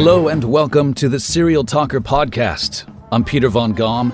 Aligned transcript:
Hello 0.00 0.28
and 0.28 0.44
welcome 0.44 0.94
to 0.94 1.08
the 1.08 1.18
Serial 1.18 1.64
Talker 1.64 2.00
podcast. 2.00 2.88
I'm 3.10 3.24
Peter 3.24 3.48
Von 3.48 3.72
Gom. 3.72 4.12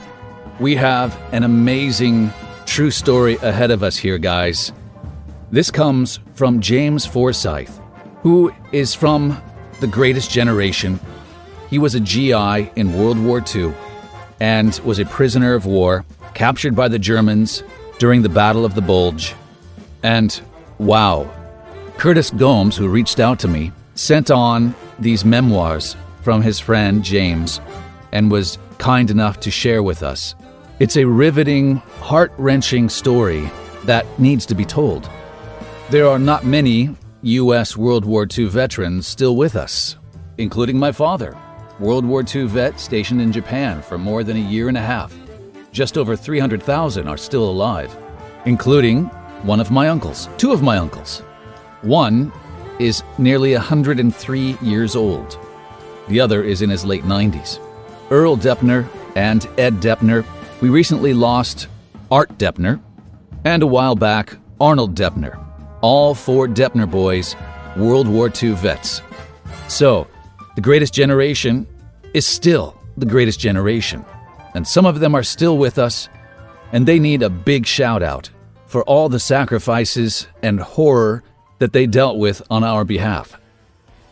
We 0.58 0.76
have 0.76 1.14
an 1.30 1.42
amazing 1.42 2.32
true 2.64 2.90
story 2.90 3.34
ahead 3.42 3.70
of 3.70 3.82
us 3.82 3.98
here, 3.98 4.16
guys. 4.16 4.72
This 5.50 5.70
comes 5.70 6.20
from 6.32 6.60
James 6.60 7.04
Forsyth, 7.04 7.82
who 8.22 8.50
is 8.72 8.94
from 8.94 9.38
the 9.80 9.86
greatest 9.86 10.30
generation. 10.30 10.98
He 11.68 11.78
was 11.78 11.94
a 11.94 12.00
GI 12.00 12.70
in 12.76 12.98
World 12.98 13.18
War 13.18 13.44
II 13.54 13.74
and 14.40 14.80
was 14.86 14.98
a 14.98 15.04
prisoner 15.04 15.52
of 15.52 15.66
war, 15.66 16.06
captured 16.32 16.74
by 16.74 16.88
the 16.88 16.98
Germans 16.98 17.62
during 17.98 18.22
the 18.22 18.30
Battle 18.30 18.64
of 18.64 18.74
the 18.74 18.80
Bulge. 18.80 19.34
And 20.02 20.40
wow, 20.78 21.30
Curtis 21.98 22.30
Gomes, 22.30 22.74
who 22.74 22.88
reached 22.88 23.20
out 23.20 23.38
to 23.40 23.48
me, 23.48 23.70
sent 23.94 24.30
on 24.30 24.74
these 24.98 25.24
memoirs 25.24 25.96
from 26.22 26.42
his 26.42 26.58
friend 26.58 27.02
James 27.02 27.60
and 28.12 28.30
was 28.30 28.58
kind 28.78 29.10
enough 29.10 29.40
to 29.40 29.50
share 29.50 29.82
with 29.82 30.02
us. 30.02 30.34
It's 30.80 30.96
a 30.96 31.04
riveting, 31.04 31.76
heart 32.00 32.32
wrenching 32.38 32.88
story 32.88 33.50
that 33.84 34.06
needs 34.18 34.46
to 34.46 34.54
be 34.54 34.64
told. 34.64 35.08
There 35.90 36.08
are 36.08 36.18
not 36.18 36.44
many 36.44 36.96
U.S. 37.22 37.76
World 37.76 38.04
War 38.04 38.26
II 38.26 38.46
veterans 38.46 39.06
still 39.06 39.36
with 39.36 39.56
us, 39.56 39.96
including 40.38 40.78
my 40.78 40.92
father, 40.92 41.36
World 41.80 42.04
War 42.04 42.22
II 42.22 42.46
vet 42.46 42.78
stationed 42.78 43.20
in 43.20 43.32
Japan 43.32 43.82
for 43.82 43.98
more 43.98 44.22
than 44.22 44.36
a 44.36 44.40
year 44.40 44.68
and 44.68 44.76
a 44.76 44.82
half. 44.82 45.14
Just 45.72 45.98
over 45.98 46.14
300,000 46.14 47.08
are 47.08 47.16
still 47.16 47.48
alive, 47.48 47.96
including 48.44 49.06
one 49.42 49.58
of 49.58 49.70
my 49.72 49.88
uncles, 49.88 50.28
two 50.38 50.52
of 50.52 50.62
my 50.62 50.76
uncles. 50.78 51.20
One 51.82 52.32
is 52.78 53.02
nearly 53.18 53.52
103 53.54 54.56
years 54.60 54.96
old. 54.96 55.38
The 56.08 56.20
other 56.20 56.42
is 56.42 56.62
in 56.62 56.70
his 56.70 56.84
late 56.84 57.04
90s. 57.04 57.58
Earl 58.10 58.36
Depner 58.36 58.88
and 59.16 59.46
Ed 59.58 59.74
Depner. 59.74 60.24
We 60.60 60.68
recently 60.68 61.14
lost 61.14 61.68
Art 62.10 62.36
Depner, 62.38 62.80
and 63.44 63.62
a 63.62 63.66
while 63.66 63.96
back, 63.96 64.36
Arnold 64.60 64.94
Depner. 64.94 65.38
All 65.80 66.14
four 66.14 66.46
Depner 66.46 66.90
boys, 66.90 67.36
World 67.76 68.08
War 68.08 68.30
II 68.30 68.52
vets. 68.52 69.02
So, 69.68 70.06
the 70.54 70.60
greatest 70.60 70.94
generation 70.94 71.66
is 72.12 72.26
still 72.26 72.78
the 72.96 73.06
greatest 73.06 73.40
generation. 73.40 74.04
And 74.54 74.66
some 74.66 74.86
of 74.86 75.00
them 75.00 75.14
are 75.14 75.22
still 75.22 75.58
with 75.58 75.78
us, 75.78 76.08
and 76.72 76.86
they 76.86 76.98
need 76.98 77.22
a 77.22 77.30
big 77.30 77.66
shout 77.66 78.02
out 78.02 78.30
for 78.66 78.84
all 78.84 79.08
the 79.08 79.20
sacrifices 79.20 80.26
and 80.42 80.60
horror 80.60 81.22
that 81.58 81.72
they 81.72 81.86
dealt 81.86 82.18
with 82.18 82.42
on 82.50 82.64
our 82.64 82.84
behalf. 82.84 83.38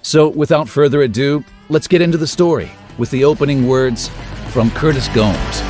So, 0.02 0.28
without 0.28 0.68
further 0.68 1.02
ado, 1.02 1.44
let's 1.68 1.86
get 1.86 2.02
into 2.02 2.18
the 2.18 2.26
story 2.26 2.70
with 2.98 3.10
the 3.10 3.24
opening 3.24 3.68
words 3.68 4.08
from 4.48 4.70
Curtis 4.72 5.08
Gomes. 5.08 5.62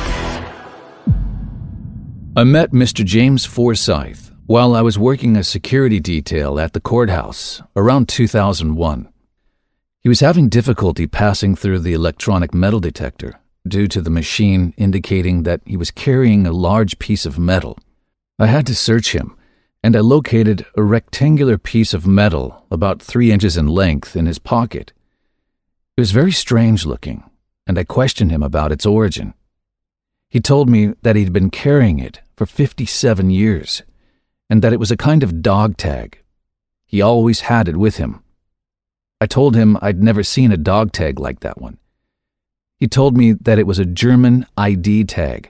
I 2.35 2.43
met 2.43 2.71
Mr. 2.71 3.05
James 3.05 3.45
Forsyth 3.45 4.31
while 4.45 4.75
I 4.75 4.81
was 4.81 4.97
working 4.97 5.37
a 5.37 5.43
security 5.43 5.99
detail 5.99 6.59
at 6.59 6.73
the 6.73 6.81
courthouse 6.81 7.61
around 7.75 8.09
2001. 8.09 9.07
He 10.01 10.09
was 10.09 10.19
having 10.19 10.49
difficulty 10.49 11.07
passing 11.07 11.55
through 11.55 11.79
the 11.79 11.93
electronic 11.93 12.53
metal 12.53 12.79
detector 12.79 13.39
due 13.67 13.87
to 13.87 14.01
the 14.01 14.09
machine 14.09 14.73
indicating 14.77 15.43
that 15.43 15.61
he 15.65 15.77
was 15.77 15.91
carrying 15.91 16.45
a 16.45 16.51
large 16.51 16.99
piece 16.99 17.25
of 17.25 17.39
metal. 17.39 17.77
I 18.37 18.47
had 18.47 18.67
to 18.67 18.75
search 18.75 19.13
him 19.13 19.37
and 19.83 19.97
I 19.97 19.99
located 19.99 20.65
a 20.77 20.81
rectangular 20.81 21.57
piece 21.57 21.93
of 21.93 22.07
metal 22.07 22.65
about 22.71 23.01
three 23.01 23.33
inches 23.33 23.57
in 23.57 23.67
length 23.67 24.15
in 24.15 24.25
his 24.25 24.39
pocket. 24.39 24.93
It 25.97 26.01
was 26.01 26.11
very 26.11 26.31
strange 26.31 26.85
looking, 26.85 27.29
and 27.67 27.77
I 27.77 27.83
questioned 27.83 28.31
him 28.31 28.41
about 28.41 28.71
its 28.71 28.85
origin. 28.85 29.33
He 30.29 30.39
told 30.39 30.69
me 30.69 30.93
that 31.01 31.17
he'd 31.17 31.33
been 31.33 31.49
carrying 31.49 31.99
it 31.99 32.21
for 32.37 32.45
57 32.45 33.29
years, 33.29 33.83
and 34.49 34.61
that 34.61 34.71
it 34.71 34.79
was 34.79 34.89
a 34.89 34.97
kind 34.97 35.21
of 35.21 35.41
dog 35.41 35.75
tag. 35.75 36.23
He 36.85 37.01
always 37.01 37.41
had 37.41 37.67
it 37.67 37.75
with 37.75 37.97
him. 37.97 38.23
I 39.19 39.25
told 39.25 39.55
him 39.55 39.77
I'd 39.81 40.01
never 40.01 40.23
seen 40.23 40.51
a 40.51 40.57
dog 40.57 40.93
tag 40.93 41.19
like 41.19 41.41
that 41.41 41.59
one. 41.59 41.77
He 42.79 42.87
told 42.87 43.17
me 43.17 43.33
that 43.33 43.59
it 43.59 43.67
was 43.67 43.79
a 43.79 43.85
German 43.85 44.45
ID 44.57 45.03
tag 45.05 45.49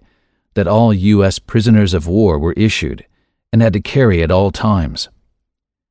that 0.55 0.67
all 0.67 0.93
U.S. 0.93 1.39
prisoners 1.39 1.93
of 1.93 2.07
war 2.07 2.37
were 2.37 2.53
issued 2.53 3.05
and 3.53 3.61
had 3.61 3.73
to 3.73 3.79
carry 3.79 4.23
at 4.23 4.31
all 4.31 4.49
times. 4.49 5.09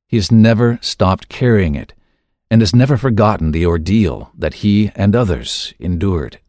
He 0.05 0.17
has 0.17 0.29
never 0.29 0.77
stopped 0.81 1.29
carrying 1.29 1.75
it 1.75 1.93
and 2.51 2.61
has 2.61 2.75
never 2.75 2.97
forgotten 2.97 3.51
the 3.51 3.65
ordeal 3.65 4.31
that 4.37 4.55
he 4.55 4.91
and 4.95 5.15
others 5.15 5.73
endured. 5.79 6.39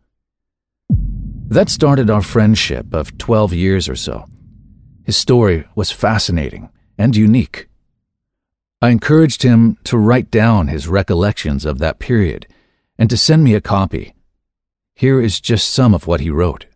That 0.91 1.71
started 1.71 2.11
our 2.11 2.21
friendship 2.21 2.93
of 2.93 3.17
12 3.17 3.55
years 3.55 3.89
or 3.89 3.95
so. 3.95 4.27
His 5.05 5.17
story 5.17 5.65
was 5.77 5.93
fascinating 5.93 6.69
and 6.99 7.15
unique. 7.15 7.69
I 8.83 8.89
encouraged 8.89 9.45
him 9.45 9.79
to 9.85 9.97
write 9.97 10.33
down 10.33 10.67
his 10.67 10.89
recollections 10.89 11.65
of 11.65 11.79
that 11.79 12.01
period 12.01 12.49
and 12.99 13.09
to 13.09 13.17
send 13.17 13.45
me 13.45 13.55
a 13.55 13.61
copy. 13.61 14.15
Here 14.95 15.21
is 15.21 15.41
just 15.41 15.69
some 15.69 15.95
of 15.95 16.09
what 16.09 16.21
he 16.21 16.29
wrote. 16.29 16.67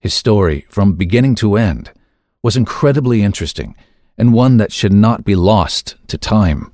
His 0.00 0.14
story, 0.14 0.64
from 0.70 0.94
beginning 0.94 1.34
to 1.36 1.56
end, 1.56 1.92
was 2.42 2.56
incredibly 2.56 3.22
interesting 3.22 3.76
and 4.18 4.34
one 4.34 4.58
that 4.58 4.72
should 4.72 4.92
not 4.92 5.24
be 5.24 5.34
lost 5.34 5.96
to 6.08 6.18
time. 6.18 6.70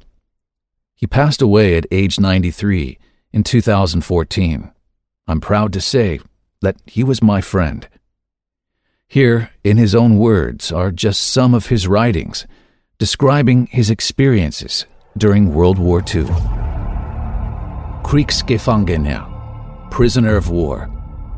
He 0.95 1.06
passed 1.06 1.41
away 1.41 1.77
at 1.77 1.87
age 1.91 2.19
93 2.19 2.99
in 3.33 3.45
2014. 3.45 4.73
I'm 5.29 5.41
proud 5.41 5.73
to 5.75 5.81
say 5.81 6.19
that 6.61 6.77
he 6.87 7.05
was 7.05 7.23
my 7.23 7.41
friend. 7.41 7.87
Here, 9.06 9.51
in 9.62 9.77
his 9.77 9.95
own 9.95 10.19
words, 10.19 10.73
are 10.73 10.91
just 10.91 11.23
some 11.23 11.55
of 11.55 11.69
his 11.69 11.87
writings 11.87 12.49
describing 12.99 13.67
his 13.67 13.91
experiences 13.91 14.87
during 15.17 15.55
World 15.55 15.79
War 15.79 16.00
II. 16.00 16.25
Kriegsgefangener, 18.03 19.91
prisoner 19.91 20.37
of 20.37 20.50
war, 20.50 20.91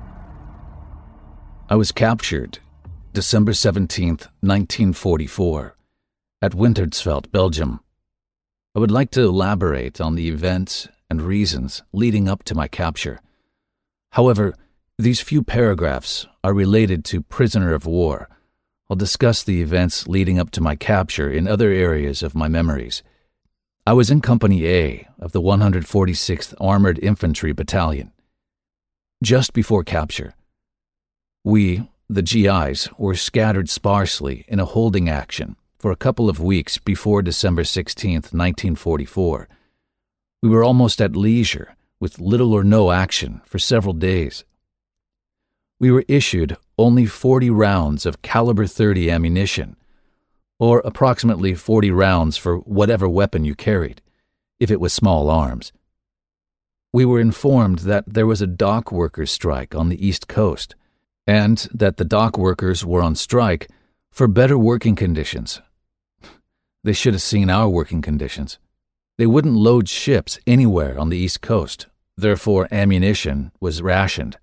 I 1.66 1.76
was 1.76 1.92
captured 1.92 2.58
December 3.14 3.54
17, 3.54 4.08
1944, 4.10 5.74
at 6.42 6.52
Winteretsveld, 6.52 7.32
Belgium. 7.32 7.80
I 8.74 8.80
would 8.80 8.90
like 8.90 9.10
to 9.12 9.22
elaborate 9.22 9.98
on 9.98 10.14
the 10.14 10.28
events 10.28 10.88
and 11.08 11.22
reasons 11.22 11.82
leading 11.90 12.28
up 12.28 12.42
to 12.44 12.54
my 12.54 12.68
capture. 12.68 13.18
However, 14.12 14.54
these 14.98 15.22
few 15.22 15.42
paragraphs 15.42 16.26
are 16.44 16.52
related 16.52 17.02
to 17.06 17.22
prisoner 17.22 17.72
of 17.72 17.86
war. 17.86 18.28
I'll 18.90 18.96
discuss 18.96 19.42
the 19.42 19.62
events 19.62 20.06
leading 20.06 20.38
up 20.38 20.50
to 20.50 20.60
my 20.60 20.76
capture 20.76 21.30
in 21.30 21.48
other 21.48 21.70
areas 21.70 22.22
of 22.22 22.34
my 22.34 22.46
memories. 22.46 23.02
I 23.86 23.94
was 23.94 24.10
in 24.10 24.20
Company 24.20 24.66
A 24.66 25.08
of 25.18 25.32
the 25.32 25.40
146th 25.40 26.52
Armored 26.60 26.98
Infantry 26.98 27.52
Battalion. 27.52 28.12
Just 29.22 29.54
before 29.54 29.82
capture, 29.82 30.34
we, 31.44 31.86
the 32.08 32.22
GIs, 32.22 32.88
were 32.96 33.14
scattered 33.14 33.68
sparsely 33.68 34.46
in 34.48 34.58
a 34.58 34.64
holding 34.64 35.10
action 35.10 35.56
for 35.78 35.90
a 35.90 35.96
couple 35.96 36.30
of 36.30 36.40
weeks 36.40 36.78
before 36.78 37.20
December 37.20 37.64
16, 37.64 38.14
1944. 38.14 39.48
We 40.42 40.48
were 40.48 40.64
almost 40.64 41.02
at 41.02 41.14
leisure, 41.14 41.76
with 42.00 42.18
little 42.18 42.54
or 42.54 42.64
no 42.64 42.90
action, 42.90 43.42
for 43.44 43.58
several 43.58 43.92
days. 43.92 44.44
We 45.78 45.90
were 45.90 46.06
issued 46.08 46.56
only 46.78 47.04
40 47.04 47.50
rounds 47.50 48.06
of 48.06 48.22
caliber 48.22 48.66
30 48.66 49.10
ammunition, 49.10 49.76
or 50.58 50.80
approximately 50.80 51.54
40 51.54 51.90
rounds 51.90 52.38
for 52.38 52.58
whatever 52.60 53.06
weapon 53.06 53.44
you 53.44 53.54
carried, 53.54 54.00
if 54.58 54.70
it 54.70 54.80
was 54.80 54.94
small 54.94 55.28
arms. 55.28 55.72
We 56.90 57.04
were 57.04 57.20
informed 57.20 57.80
that 57.80 58.04
there 58.06 58.26
was 58.26 58.40
a 58.40 58.46
dock 58.46 58.90
workers' 58.90 59.30
strike 59.30 59.74
on 59.74 59.90
the 59.90 60.06
East 60.06 60.26
Coast 60.26 60.74
and 61.26 61.68
that 61.72 61.96
the 61.96 62.04
dock 62.04 62.36
workers 62.36 62.84
were 62.84 63.02
on 63.02 63.14
strike 63.14 63.68
for 64.10 64.28
better 64.28 64.58
working 64.58 64.96
conditions. 64.96 65.60
They 66.84 66.92
should 66.92 67.14
have 67.14 67.22
seen 67.22 67.48
our 67.48 67.70
working 67.70 68.02
conditions. 68.02 68.58
They 69.16 69.26
wouldn't 69.26 69.54
load 69.54 69.88
ships 69.88 70.38
anywhere 70.46 70.98
on 70.98 71.08
the 71.08 71.16
East 71.16 71.40
Coast, 71.40 71.86
therefore, 72.14 72.68
ammunition 72.70 73.52
was 73.58 73.80
rationed. 73.80 74.36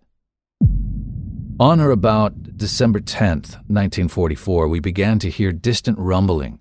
On 1.60 1.80
or 1.80 1.92
about 1.92 2.58
December 2.58 3.00
10th, 3.00 3.62
1944, 3.70 4.68
we 4.68 4.80
began 4.80 5.20
to 5.20 5.30
hear 5.30 5.52
distant 5.52 6.00
rumbling, 6.00 6.58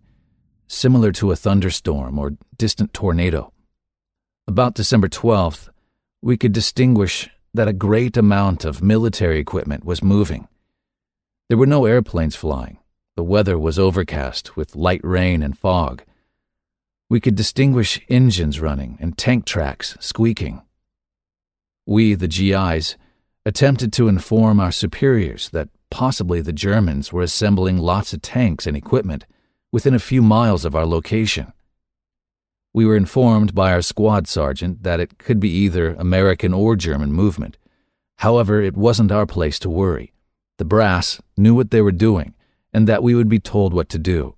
similar 0.67 1.12
to 1.12 1.32
a 1.32 1.37
thunderstorm 1.37 2.19
or 2.19 2.37
distant 2.58 2.93
tornado. 2.93 3.50
About 4.46 4.75
December 4.75 5.08
12th, 5.08 5.70
we 6.20 6.37
could 6.37 6.52
distinguish 6.52 7.31
that 7.55 7.69
a 7.69 7.73
great 7.73 8.17
amount 8.17 8.64
of 8.64 8.82
military 8.82 9.38
equipment 9.38 9.85
was 9.85 10.02
moving. 10.02 10.49
There 11.49 11.58
were 11.58 11.67
no 11.67 11.85
airplanes 11.85 12.37
flying. 12.37 12.79
The 13.17 13.25
weather 13.25 13.58
was 13.58 13.79
overcast 13.79 14.56
with 14.56 14.76
light 14.76 15.00
rain 15.02 15.43
and 15.43 15.58
fog. 15.58 16.02
We 17.08 17.20
could 17.20 17.35
distinguish 17.35 18.00
engines 18.08 18.61
running 18.61 18.97
and 19.00 19.19
tank 19.19 19.44
tracks 19.47 19.97
squeaking. 19.99 20.62
We, 21.87 22.14
the 22.14 22.29
GIs, 22.29 22.97
attempted 23.44 23.93
to 23.94 24.06
inform 24.06 24.61
our 24.61 24.70
superiors 24.70 25.49
that 25.50 25.70
possibly 25.91 26.41
the 26.41 26.53
Germans 26.53 27.12
were 27.12 27.23
assembling 27.23 27.79
lots 27.79 28.12
of 28.12 28.23
tanks 28.23 28.67
and 28.67 28.76
equipment 28.76 29.26
within 29.73 29.94
a 29.94 29.99
few 29.99 30.23
miles 30.23 30.64
of 30.64 30.76
our 30.76 30.87
location. 30.87 31.53
We 32.72 32.87
were 32.87 32.96
informed 32.96 33.55
by 33.55 33.72
our 33.72 33.82
squad 33.82 34.28
sergeant 34.28 34.84
that 34.84 35.00
it 35.00 35.19
could 35.19 35.40
be 35.40 35.50
either 35.50 35.94
American 35.94 36.55
or 36.55 36.76
German 36.76 37.12
movement. 37.12 37.58
However, 38.19 38.61
it 38.61 38.76
wasn't 38.76 39.11
our 39.11 39.26
place 39.26 39.58
to 39.61 39.70
worry. 39.70 40.12
The 40.58 40.64
brass 40.64 41.20
knew 41.37 41.55
what 41.55 41.70
they 41.70 41.81
were 41.81 41.90
doing 41.90 42.34
and 42.72 42.87
that 42.87 43.02
we 43.02 43.14
would 43.14 43.28
be 43.28 43.40
told 43.40 43.75
what 43.75 43.88
to 43.88 43.99
do. 43.99 44.37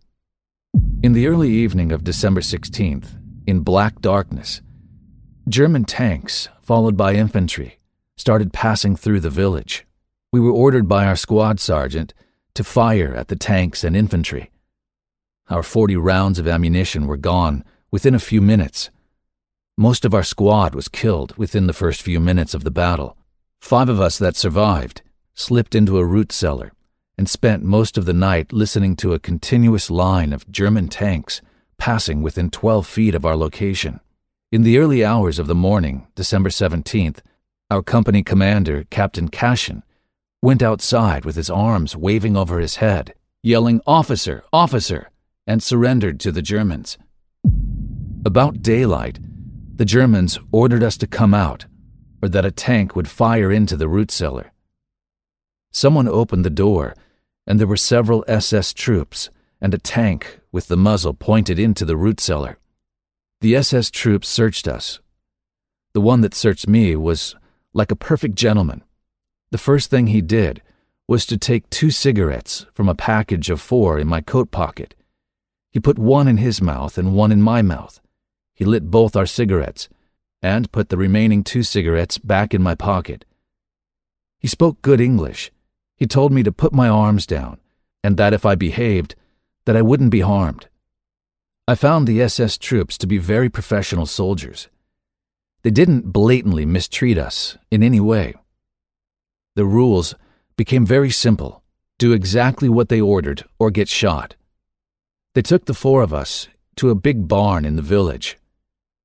In 1.02 1.12
the 1.12 1.26
early 1.26 1.50
evening 1.50 1.92
of 1.92 2.04
December 2.04 2.40
16th, 2.40 3.18
in 3.46 3.60
black 3.60 4.00
darkness, 4.00 4.62
German 5.48 5.84
tanks, 5.84 6.48
followed 6.62 6.96
by 6.96 7.14
infantry, 7.14 7.80
started 8.16 8.52
passing 8.52 8.96
through 8.96 9.20
the 9.20 9.28
village. 9.28 9.84
We 10.32 10.40
were 10.40 10.52
ordered 10.52 10.88
by 10.88 11.04
our 11.06 11.16
squad 11.16 11.60
sergeant 11.60 12.14
to 12.54 12.64
fire 12.64 13.12
at 13.14 13.28
the 13.28 13.36
tanks 13.36 13.84
and 13.84 13.96
infantry. 13.96 14.50
Our 15.50 15.62
40 15.62 15.96
rounds 15.96 16.38
of 16.38 16.46
ammunition 16.46 17.06
were 17.06 17.16
gone 17.16 17.64
within 17.92 18.14
a 18.14 18.18
few 18.18 18.40
minutes. 18.40 18.90
Most 19.76 20.04
of 20.04 20.14
our 20.14 20.22
squad 20.22 20.74
was 20.74 20.88
killed 20.88 21.36
within 21.36 21.66
the 21.66 21.72
first 21.72 22.02
few 22.02 22.18
minutes 22.18 22.54
of 22.54 22.64
the 22.64 22.70
battle. 22.70 23.16
Five 23.60 23.88
of 23.88 24.00
us 24.00 24.18
that 24.18 24.34
survived 24.34 25.02
slipped 25.34 25.74
into 25.74 25.98
a 25.98 26.04
root 26.04 26.32
cellar 26.32 26.72
and 27.18 27.28
spent 27.28 27.62
most 27.62 27.96
of 27.98 28.06
the 28.06 28.12
night 28.12 28.52
listening 28.52 28.96
to 28.96 29.12
a 29.12 29.18
continuous 29.18 29.90
line 29.90 30.32
of 30.32 30.50
German 30.50 30.88
tanks 30.88 31.42
passing 31.78 32.22
within 32.22 32.50
12 32.50 32.86
feet 32.86 33.14
of 33.14 33.26
our 33.26 33.36
location. 33.36 34.00
In 34.50 34.62
the 34.62 34.78
early 34.78 35.04
hours 35.04 35.38
of 35.38 35.46
the 35.46 35.54
morning, 35.54 36.06
December 36.14 36.48
17th, 36.48 37.20
our 37.70 37.82
company 37.82 38.22
commander, 38.22 38.84
Captain 38.90 39.28
Cashin, 39.28 39.82
went 40.40 40.62
outside 40.62 41.24
with 41.24 41.36
his 41.36 41.50
arms 41.50 41.96
waving 41.96 42.36
over 42.36 42.58
his 42.58 42.76
head, 42.76 43.14
yelling, 43.42 43.80
Officer, 43.86 44.44
officer, 44.52 45.10
and 45.46 45.62
surrendered 45.62 46.20
to 46.20 46.32
the 46.32 46.42
Germans. 46.42 46.98
About 48.24 48.62
daylight, 48.62 49.18
the 49.74 49.84
Germans 49.84 50.38
ordered 50.52 50.84
us 50.84 50.96
to 50.98 51.08
come 51.08 51.34
out, 51.34 51.66
or 52.22 52.28
that 52.28 52.44
a 52.44 52.52
tank 52.52 52.94
would 52.94 53.08
fire 53.08 53.50
into 53.50 53.76
the 53.76 53.88
root 53.88 54.12
cellar. 54.12 54.52
Someone 55.72 56.06
opened 56.06 56.44
the 56.44 56.50
door, 56.50 56.94
and 57.48 57.58
there 57.58 57.66
were 57.66 57.76
several 57.76 58.24
SS 58.28 58.74
troops 58.74 59.28
and 59.60 59.74
a 59.74 59.78
tank 59.78 60.38
with 60.52 60.68
the 60.68 60.76
muzzle 60.76 61.14
pointed 61.14 61.58
into 61.58 61.84
the 61.84 61.96
root 61.96 62.20
cellar. 62.20 62.58
The 63.40 63.56
SS 63.56 63.90
troops 63.90 64.28
searched 64.28 64.68
us. 64.68 65.00
The 65.92 66.00
one 66.00 66.20
that 66.20 66.34
searched 66.34 66.68
me 66.68 66.94
was 66.94 67.34
like 67.72 67.90
a 67.90 67.96
perfect 67.96 68.36
gentleman. 68.36 68.84
The 69.50 69.58
first 69.58 69.90
thing 69.90 70.06
he 70.06 70.20
did 70.20 70.62
was 71.08 71.26
to 71.26 71.36
take 71.36 71.68
two 71.70 71.90
cigarettes 71.90 72.66
from 72.72 72.88
a 72.88 72.94
package 72.94 73.50
of 73.50 73.60
four 73.60 73.98
in 73.98 74.06
my 74.06 74.20
coat 74.20 74.52
pocket. 74.52 74.94
He 75.72 75.80
put 75.80 75.98
one 75.98 76.28
in 76.28 76.36
his 76.36 76.62
mouth 76.62 76.96
and 76.96 77.16
one 77.16 77.32
in 77.32 77.42
my 77.42 77.62
mouth. 77.62 77.98
He 78.62 78.66
lit 78.66 78.92
both 78.92 79.16
our 79.16 79.26
cigarettes 79.26 79.88
and 80.40 80.70
put 80.70 80.88
the 80.88 80.96
remaining 80.96 81.42
two 81.42 81.64
cigarettes 81.64 82.16
back 82.16 82.54
in 82.54 82.62
my 82.62 82.76
pocket. 82.76 83.24
He 84.38 84.46
spoke 84.46 84.80
good 84.82 85.00
English. 85.00 85.50
He 85.96 86.06
told 86.06 86.30
me 86.30 86.44
to 86.44 86.52
put 86.52 86.72
my 86.72 86.88
arms 86.88 87.26
down 87.26 87.58
and 88.04 88.16
that 88.18 88.32
if 88.32 88.46
I 88.46 88.54
behaved, 88.54 89.16
that 89.64 89.76
I 89.76 89.82
wouldn't 89.82 90.12
be 90.12 90.20
harmed. 90.20 90.68
I 91.66 91.74
found 91.74 92.06
the 92.06 92.22
SS 92.22 92.56
troops 92.56 92.96
to 92.98 93.08
be 93.08 93.18
very 93.18 93.48
professional 93.50 94.06
soldiers. 94.06 94.68
They 95.64 95.72
didn't 95.72 96.12
blatantly 96.12 96.64
mistreat 96.64 97.18
us 97.18 97.58
in 97.68 97.82
any 97.82 97.98
way. 97.98 98.32
The 99.56 99.64
rules 99.64 100.14
became 100.56 100.86
very 100.86 101.10
simple 101.10 101.64
do 101.98 102.12
exactly 102.12 102.68
what 102.68 102.90
they 102.90 103.00
ordered 103.00 103.42
or 103.58 103.72
get 103.72 103.88
shot. 103.88 104.36
They 105.34 105.42
took 105.42 105.64
the 105.64 105.74
four 105.74 106.00
of 106.00 106.14
us 106.14 106.46
to 106.76 106.90
a 106.90 106.94
big 106.94 107.26
barn 107.26 107.64
in 107.64 107.74
the 107.74 107.82
village. 107.82 108.38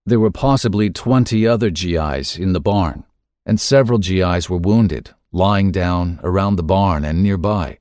There 0.07 0.21
were 0.21 0.31
possibly 0.31 0.89
20 0.89 1.45
other 1.45 1.69
GIs 1.69 2.37
in 2.37 2.53
the 2.53 2.61
barn, 2.61 3.03
and 3.45 3.59
several 3.59 3.99
GIs 3.99 4.49
were 4.49 4.55
wounded, 4.57 5.09
lying 5.33 5.69
down 5.69 6.21
around 6.23 6.55
the 6.55 6.63
barn 6.63 7.03
and 7.03 7.21
nearby. 7.21 7.79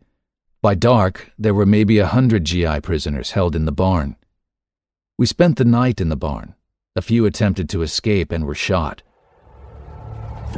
By 0.60 0.74
dark, 0.74 1.30
there 1.38 1.54
were 1.54 1.64
maybe 1.64 2.00
a 2.00 2.08
hundred 2.08 2.44
GI 2.44 2.80
prisoners 2.80 3.30
held 3.30 3.54
in 3.54 3.64
the 3.64 3.70
barn. 3.70 4.16
We 5.16 5.26
spent 5.26 5.56
the 5.56 5.64
night 5.64 6.00
in 6.00 6.08
the 6.08 6.16
barn, 6.16 6.56
a 6.96 7.00
few 7.00 7.26
attempted 7.26 7.68
to 7.68 7.82
escape 7.82 8.32
and 8.32 8.44
were 8.44 8.56
shot. 8.56 9.04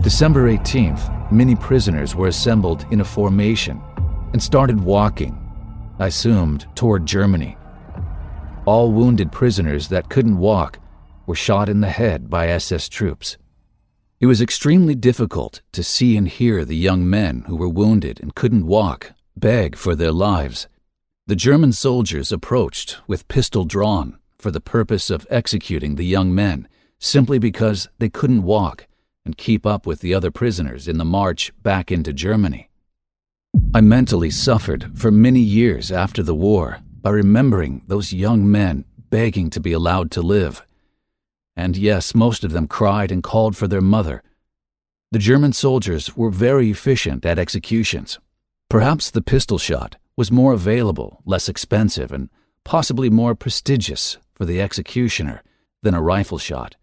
December 0.00 0.50
18th, 0.50 1.30
many 1.30 1.54
prisoners 1.54 2.14
were 2.14 2.28
assembled 2.28 2.86
in 2.90 3.02
a 3.02 3.04
formation 3.04 3.78
and 4.32 4.42
started 4.42 4.80
walking, 4.80 5.36
I 5.98 6.06
assumed, 6.06 6.66
toward 6.74 7.04
Germany. 7.04 7.58
All 8.64 8.90
wounded 8.90 9.30
prisoners 9.30 9.88
that 9.88 10.08
couldn't 10.08 10.38
walk 10.38 10.78
were 11.28 11.34
shot 11.34 11.68
in 11.68 11.82
the 11.82 11.90
head 11.90 12.30
by 12.30 12.48
SS 12.48 12.88
troops. 12.88 13.36
It 14.18 14.24
was 14.24 14.40
extremely 14.40 14.94
difficult 14.94 15.60
to 15.72 15.84
see 15.84 16.16
and 16.16 16.26
hear 16.26 16.64
the 16.64 16.74
young 16.74 17.08
men 17.08 17.44
who 17.46 17.54
were 17.54 17.68
wounded 17.68 18.18
and 18.18 18.34
couldn't 18.34 18.66
walk 18.66 19.12
beg 19.36 19.76
for 19.76 19.94
their 19.94 20.10
lives. 20.10 20.68
The 21.26 21.36
German 21.36 21.72
soldiers 21.72 22.32
approached 22.32 22.96
with 23.06 23.28
pistol 23.28 23.66
drawn 23.66 24.18
for 24.38 24.50
the 24.50 24.62
purpose 24.62 25.10
of 25.10 25.26
executing 25.28 25.96
the 25.96 26.06
young 26.06 26.34
men 26.34 26.66
simply 26.98 27.38
because 27.38 27.90
they 27.98 28.08
couldn't 28.08 28.42
walk 28.42 28.86
and 29.26 29.36
keep 29.36 29.66
up 29.66 29.86
with 29.86 30.00
the 30.00 30.14
other 30.14 30.30
prisoners 30.30 30.88
in 30.88 30.96
the 30.96 31.04
march 31.04 31.52
back 31.62 31.92
into 31.92 32.14
Germany. 32.14 32.70
I 33.74 33.82
mentally 33.82 34.30
suffered 34.30 34.98
for 34.98 35.10
many 35.10 35.40
years 35.40 35.92
after 35.92 36.22
the 36.22 36.34
war 36.34 36.80
by 37.02 37.10
remembering 37.10 37.82
those 37.86 38.14
young 38.14 38.50
men 38.50 38.86
begging 39.10 39.50
to 39.50 39.60
be 39.60 39.72
allowed 39.72 40.10
to 40.12 40.22
live. 40.22 40.64
And 41.58 41.76
yes, 41.76 42.14
most 42.14 42.44
of 42.44 42.52
them 42.52 42.68
cried 42.68 43.10
and 43.10 43.20
called 43.20 43.56
for 43.56 43.66
their 43.66 43.80
mother. 43.80 44.22
The 45.10 45.18
German 45.18 45.52
soldiers 45.52 46.16
were 46.16 46.30
very 46.30 46.70
efficient 46.70 47.26
at 47.26 47.36
executions. 47.36 48.20
Perhaps 48.70 49.10
the 49.10 49.22
pistol 49.22 49.58
shot 49.58 49.96
was 50.16 50.30
more 50.30 50.52
available, 50.52 51.20
less 51.26 51.48
expensive, 51.48 52.12
and 52.12 52.30
possibly 52.62 53.10
more 53.10 53.34
prestigious 53.34 54.18
for 54.34 54.44
the 54.44 54.60
executioner 54.60 55.42
than 55.82 55.94
a 55.94 56.00
rifle 56.00 56.38
shot. 56.38 56.76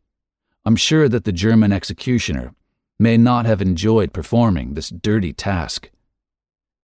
I'm 0.66 0.76
sure 0.76 1.08
that 1.08 1.24
the 1.24 1.32
German 1.32 1.72
executioner 1.72 2.54
may 3.00 3.16
not 3.16 3.46
have 3.46 3.62
enjoyed 3.62 4.12
performing 4.12 4.74
this 4.74 4.90
dirty 4.90 5.32
task. 5.32 5.90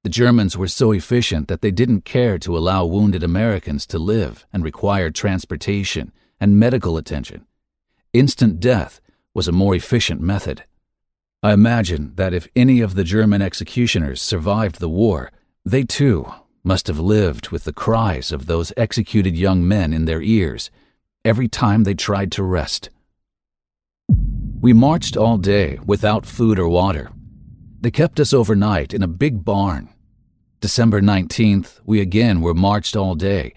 The 0.05 0.09
Germans 0.09 0.57
were 0.57 0.69
so 0.69 0.93
efficient 0.93 1.49
that 1.49 1.59
they 1.59 1.71
didn't 1.71 2.05
care 2.05 2.37
to 2.39 2.57
allow 2.57 2.85
wounded 2.85 3.21
Americans 3.21 3.85
to 3.87 3.99
live 3.99 4.45
and 4.53 4.63
required 4.63 5.13
transportation 5.13 6.13
and 6.39 6.57
medical 6.57 6.95
attention. 6.95 7.45
Instant 8.13 8.59
death 8.59 8.99
was 9.33 9.47
a 9.47 9.53
more 9.53 9.73
efficient 9.73 10.19
method. 10.19 10.65
I 11.41 11.53
imagine 11.53 12.11
that 12.15 12.33
if 12.33 12.49
any 12.57 12.81
of 12.81 12.95
the 12.95 13.05
German 13.05 13.41
executioners 13.41 14.21
survived 14.21 14.79
the 14.79 14.89
war, 14.89 15.31
they 15.65 15.83
too 15.83 16.29
must 16.61 16.87
have 16.87 16.99
lived 16.99 17.49
with 17.49 17.63
the 17.63 17.71
cries 17.71 18.33
of 18.33 18.47
those 18.47 18.73
executed 18.75 19.37
young 19.37 19.65
men 19.65 19.93
in 19.93 20.03
their 20.03 20.21
ears 20.21 20.69
every 21.23 21.47
time 21.47 21.83
they 21.83 21.93
tried 21.93 22.33
to 22.33 22.43
rest. 22.43 22.89
We 24.59 24.73
marched 24.73 25.15
all 25.15 25.37
day 25.37 25.79
without 25.85 26.25
food 26.25 26.59
or 26.59 26.67
water. 26.67 27.11
They 27.79 27.91
kept 27.91 28.19
us 28.19 28.33
overnight 28.33 28.93
in 28.93 29.01
a 29.01 29.07
big 29.07 29.45
barn. 29.45 29.87
December 30.59 31.01
19th, 31.01 31.79
we 31.85 32.01
again 32.01 32.41
were 32.41 32.53
marched 32.53 32.95
all 32.95 33.15
day. 33.15 33.53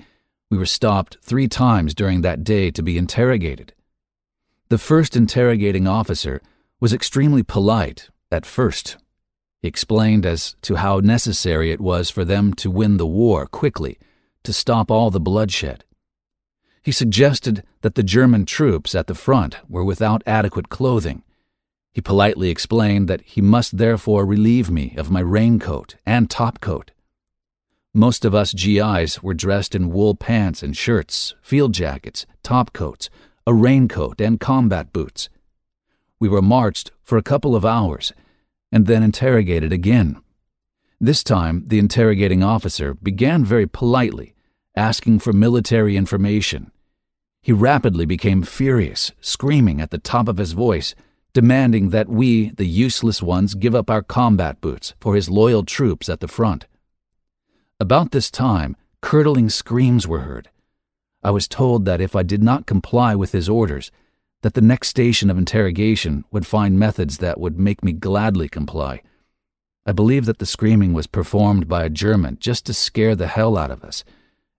We 0.48 0.56
were 0.56 0.64
stopped 0.64 1.18
three 1.20 1.48
times 1.48 1.92
during 1.92 2.22
that 2.22 2.44
day 2.44 2.70
to 2.70 2.82
be 2.82 2.96
interrogated. 2.96 3.73
The 4.68 4.78
first 4.78 5.16
interrogating 5.16 5.86
officer 5.86 6.40
was 6.80 6.92
extremely 6.92 7.42
polite 7.42 8.10
at 8.30 8.46
first 8.46 8.96
he 9.64 9.68
explained 9.68 10.26
as 10.26 10.56
to 10.60 10.74
how 10.74 11.00
necessary 11.00 11.70
it 11.70 11.80
was 11.80 12.10
for 12.10 12.22
them 12.22 12.52
to 12.52 12.70
win 12.70 12.98
the 12.98 13.06
war 13.06 13.46
quickly, 13.46 13.98
to 14.42 14.52
stop 14.52 14.90
all 14.90 15.10
the 15.10 15.18
bloodshed. 15.18 15.84
He 16.82 16.92
suggested 16.92 17.64
that 17.80 17.94
the 17.94 18.02
German 18.02 18.44
troops 18.44 18.94
at 18.94 19.06
the 19.06 19.14
front 19.14 19.56
were 19.66 19.82
without 19.82 20.22
adequate 20.26 20.68
clothing. 20.68 21.22
He 21.94 22.02
politely 22.02 22.50
explained 22.50 23.08
that 23.08 23.22
he 23.22 23.40
must 23.40 23.78
therefore 23.78 24.26
relieve 24.26 24.70
me 24.70 24.94
of 24.98 25.10
my 25.10 25.20
raincoat 25.20 25.94
and 26.04 26.28
topcoat. 26.28 26.90
Most 27.94 28.26
of 28.26 28.34
us 28.34 28.52
GIs 28.52 29.22
were 29.22 29.32
dressed 29.32 29.74
in 29.74 29.94
wool 29.94 30.14
pants 30.14 30.62
and 30.62 30.76
shirts, 30.76 31.34
field 31.40 31.72
jackets, 31.72 32.26
topcoats, 32.42 33.08
a 33.46 33.54
raincoat, 33.54 34.20
and 34.20 34.40
combat 34.40 34.92
boots. 34.92 35.28
We 36.18 36.28
were 36.28 36.42
marched 36.42 36.92
for 37.02 37.18
a 37.18 37.22
couple 37.22 37.54
of 37.54 37.64
hours 37.64 38.12
and 38.72 38.86
then 38.86 39.02
interrogated 39.02 39.72
again. 39.72 40.20
This 41.00 41.22
time, 41.22 41.64
the 41.66 41.78
interrogating 41.78 42.42
officer 42.42 42.94
began 42.94 43.44
very 43.44 43.66
politely, 43.66 44.34
asking 44.74 45.18
for 45.18 45.32
military 45.32 45.96
information. 45.96 46.70
He 47.42 47.52
rapidly 47.52 48.06
became 48.06 48.42
furious, 48.42 49.12
screaming 49.20 49.80
at 49.80 49.90
the 49.90 49.98
top 49.98 50.28
of 50.28 50.38
his 50.38 50.52
voice, 50.52 50.94
demanding 51.34 51.90
that 51.90 52.08
we, 52.08 52.50
the 52.50 52.64
useless 52.64 53.22
ones, 53.22 53.54
give 53.54 53.74
up 53.74 53.90
our 53.90 54.02
combat 54.02 54.60
boots 54.60 54.94
for 54.98 55.14
his 55.14 55.28
loyal 55.28 55.62
troops 55.62 56.08
at 56.08 56.20
the 56.20 56.28
front. 56.28 56.66
About 57.78 58.12
this 58.12 58.30
time, 58.30 58.76
curdling 59.02 59.50
screams 59.50 60.08
were 60.08 60.20
heard. 60.20 60.48
I 61.24 61.30
was 61.30 61.48
told 61.48 61.86
that 61.86 62.02
if 62.02 62.14
I 62.14 62.22
did 62.22 62.42
not 62.42 62.66
comply 62.66 63.14
with 63.14 63.32
his 63.32 63.48
orders, 63.48 63.90
that 64.42 64.52
the 64.52 64.60
next 64.60 64.88
station 64.88 65.30
of 65.30 65.38
interrogation 65.38 66.24
would 66.30 66.46
find 66.46 66.78
methods 66.78 67.16
that 67.18 67.40
would 67.40 67.58
make 67.58 67.82
me 67.82 67.92
gladly 67.92 68.46
comply. 68.46 69.00
I 69.86 69.92
believe 69.92 70.26
that 70.26 70.38
the 70.38 70.44
screaming 70.46 70.92
was 70.92 71.06
performed 71.06 71.66
by 71.66 71.84
a 71.84 71.88
German 71.90 72.36
just 72.38 72.66
to 72.66 72.74
scare 72.74 73.16
the 73.16 73.26
hell 73.26 73.56
out 73.56 73.70
of 73.70 73.82
us 73.82 74.04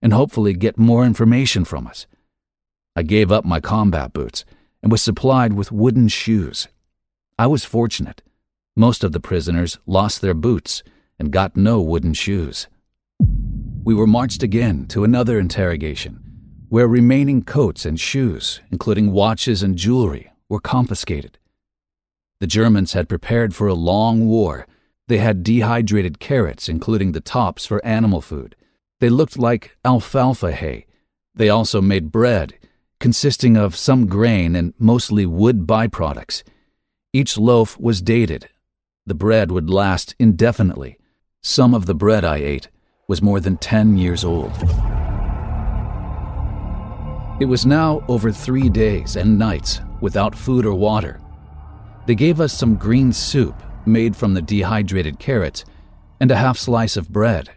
and 0.02 0.12
hopefully 0.12 0.54
get 0.54 0.76
more 0.76 1.04
information 1.04 1.64
from 1.64 1.86
us. 1.86 2.08
I 2.96 3.02
gave 3.04 3.30
up 3.30 3.44
my 3.44 3.60
combat 3.60 4.12
boots 4.12 4.44
and 4.82 4.90
was 4.90 5.02
supplied 5.02 5.52
with 5.52 5.70
wooden 5.70 6.08
shoes. 6.08 6.66
I 7.38 7.46
was 7.46 7.64
fortunate. 7.64 8.22
Most 8.74 9.04
of 9.04 9.12
the 9.12 9.20
prisoners 9.20 9.78
lost 9.86 10.20
their 10.20 10.34
boots 10.34 10.82
and 11.18 11.30
got 11.30 11.56
no 11.56 11.80
wooden 11.80 12.14
shoes. 12.14 12.66
We 13.84 13.94
were 13.94 14.06
marched 14.06 14.42
again 14.42 14.86
to 14.88 15.04
another 15.04 15.38
interrogation, 15.38 16.25
where 16.68 16.88
remaining 16.88 17.42
coats 17.42 17.84
and 17.84 17.98
shoes, 17.98 18.60
including 18.70 19.12
watches 19.12 19.62
and 19.62 19.76
jewelry, 19.76 20.32
were 20.48 20.60
confiscated. 20.60 21.38
The 22.40 22.46
Germans 22.46 22.92
had 22.92 23.08
prepared 23.08 23.54
for 23.54 23.66
a 23.66 23.74
long 23.74 24.26
war. 24.26 24.66
They 25.08 25.18
had 25.18 25.42
dehydrated 25.42 26.18
carrots, 26.18 26.68
including 26.68 27.12
the 27.12 27.20
tops 27.20 27.64
for 27.64 27.84
animal 27.84 28.20
food. 28.20 28.56
They 29.00 29.08
looked 29.08 29.38
like 29.38 29.76
alfalfa 29.84 30.52
hay. 30.52 30.86
They 31.34 31.48
also 31.48 31.80
made 31.80 32.12
bread, 32.12 32.54
consisting 32.98 33.56
of 33.56 33.76
some 33.76 34.06
grain 34.06 34.56
and 34.56 34.74
mostly 34.78 35.26
wood 35.26 35.66
byproducts. 35.66 36.42
Each 37.12 37.38
loaf 37.38 37.78
was 37.78 38.02
dated. 38.02 38.48
The 39.06 39.14
bread 39.14 39.50
would 39.50 39.70
last 39.70 40.14
indefinitely. 40.18 40.98
Some 41.42 41.74
of 41.74 41.86
the 41.86 41.94
bread 41.94 42.24
I 42.24 42.38
ate 42.38 42.68
was 43.06 43.22
more 43.22 43.38
than 43.38 43.56
10 43.56 43.96
years 43.96 44.24
old. 44.24 44.52
It 47.38 47.44
was 47.44 47.66
now 47.66 48.02
over 48.08 48.32
three 48.32 48.70
days 48.70 49.16
and 49.16 49.38
nights 49.38 49.82
without 50.00 50.34
food 50.34 50.64
or 50.64 50.72
water. 50.72 51.20
They 52.06 52.14
gave 52.14 52.40
us 52.40 52.54
some 52.54 52.76
green 52.76 53.12
soup 53.12 53.62
made 53.84 54.16
from 54.16 54.32
the 54.32 54.40
dehydrated 54.40 55.18
carrots 55.18 55.62
and 56.18 56.30
a 56.30 56.36
half 56.36 56.56
slice 56.56 56.96
of 56.96 57.10
bread. 57.10 57.50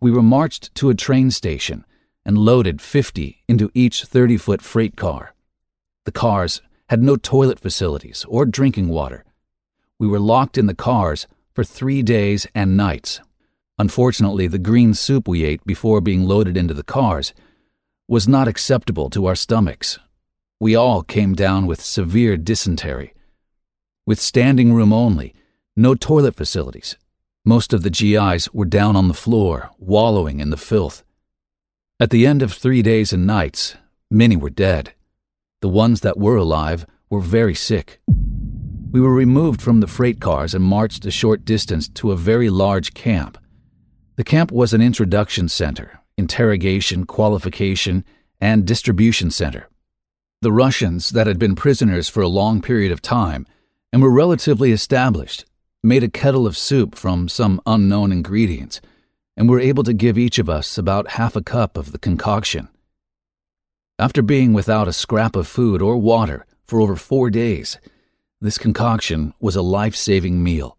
We 0.00 0.12
were 0.12 0.22
marched 0.22 0.72
to 0.76 0.90
a 0.90 0.94
train 0.94 1.32
station 1.32 1.84
and 2.24 2.38
loaded 2.38 2.80
50 2.80 3.42
into 3.48 3.68
each 3.74 4.04
30 4.04 4.36
foot 4.36 4.62
freight 4.62 4.96
car. 4.96 5.34
The 6.04 6.12
cars 6.12 6.62
had 6.88 7.02
no 7.02 7.16
toilet 7.16 7.58
facilities 7.58 8.24
or 8.28 8.46
drinking 8.46 8.90
water. 8.90 9.24
We 9.98 10.06
were 10.06 10.20
locked 10.20 10.56
in 10.56 10.66
the 10.66 10.74
cars 10.74 11.26
for 11.52 11.64
three 11.64 12.04
days 12.04 12.46
and 12.54 12.76
nights. 12.76 13.20
Unfortunately, 13.76 14.46
the 14.46 14.60
green 14.60 14.94
soup 14.94 15.26
we 15.26 15.42
ate 15.42 15.64
before 15.66 16.00
being 16.00 16.26
loaded 16.26 16.56
into 16.56 16.74
the 16.74 16.84
cars 16.84 17.34
was 18.06 18.28
not 18.28 18.48
acceptable 18.48 19.08
to 19.10 19.26
our 19.26 19.34
stomachs. 19.34 19.98
We 20.60 20.74
all 20.74 21.02
came 21.02 21.34
down 21.34 21.66
with 21.66 21.80
severe 21.80 22.36
dysentery. 22.36 23.14
With 24.06 24.20
standing 24.20 24.74
room 24.74 24.92
only, 24.92 25.34
no 25.76 25.94
toilet 25.94 26.34
facilities. 26.34 26.96
Most 27.44 27.72
of 27.72 27.82
the 27.82 27.90
GIs 27.90 28.52
were 28.52 28.64
down 28.64 28.96
on 28.96 29.08
the 29.08 29.14
floor, 29.14 29.70
wallowing 29.78 30.40
in 30.40 30.50
the 30.50 30.56
filth. 30.56 31.02
At 31.98 32.10
the 32.10 32.26
end 32.26 32.42
of 32.42 32.52
three 32.52 32.82
days 32.82 33.12
and 33.12 33.26
nights, 33.26 33.76
many 34.10 34.36
were 34.36 34.50
dead. 34.50 34.94
The 35.60 35.68
ones 35.68 36.00
that 36.00 36.18
were 36.18 36.36
alive 36.36 36.86
were 37.08 37.20
very 37.20 37.54
sick. 37.54 38.00
We 38.90 39.00
were 39.00 39.14
removed 39.14 39.60
from 39.60 39.80
the 39.80 39.86
freight 39.86 40.20
cars 40.20 40.54
and 40.54 40.62
marched 40.62 41.04
a 41.06 41.10
short 41.10 41.44
distance 41.44 41.88
to 41.88 42.12
a 42.12 42.16
very 42.16 42.50
large 42.50 42.94
camp. 42.94 43.38
The 44.16 44.24
camp 44.24 44.52
was 44.52 44.72
an 44.72 44.80
introduction 44.80 45.48
center, 45.48 46.00
interrogation, 46.16 47.06
qualification, 47.06 48.04
and 48.40 48.66
distribution 48.66 49.30
center. 49.30 49.68
The 50.42 50.52
Russians, 50.52 51.10
that 51.10 51.26
had 51.26 51.38
been 51.38 51.54
prisoners 51.54 52.08
for 52.08 52.20
a 52.20 52.28
long 52.28 52.60
period 52.60 52.92
of 52.92 53.00
time 53.00 53.46
and 53.92 54.02
were 54.02 54.10
relatively 54.10 54.72
established, 54.72 55.44
made 55.82 56.02
a 56.02 56.08
kettle 56.08 56.46
of 56.46 56.56
soup 56.56 56.94
from 56.94 57.28
some 57.28 57.60
unknown 57.66 58.12
ingredients 58.12 58.80
and 59.36 59.48
were 59.48 59.60
able 59.60 59.82
to 59.84 59.92
give 59.92 60.16
each 60.18 60.38
of 60.38 60.48
us 60.48 60.78
about 60.78 61.12
half 61.12 61.36
a 61.36 61.42
cup 61.42 61.76
of 61.76 61.92
the 61.92 61.98
concoction. 61.98 62.68
After 63.98 64.22
being 64.22 64.52
without 64.52 64.88
a 64.88 64.92
scrap 64.92 65.36
of 65.36 65.46
food 65.46 65.80
or 65.80 65.96
water 65.96 66.46
for 66.64 66.80
over 66.80 66.96
four 66.96 67.30
days, 67.30 67.78
this 68.40 68.58
concoction 68.58 69.32
was 69.40 69.56
a 69.56 69.62
life 69.62 69.94
saving 69.94 70.42
meal. 70.42 70.76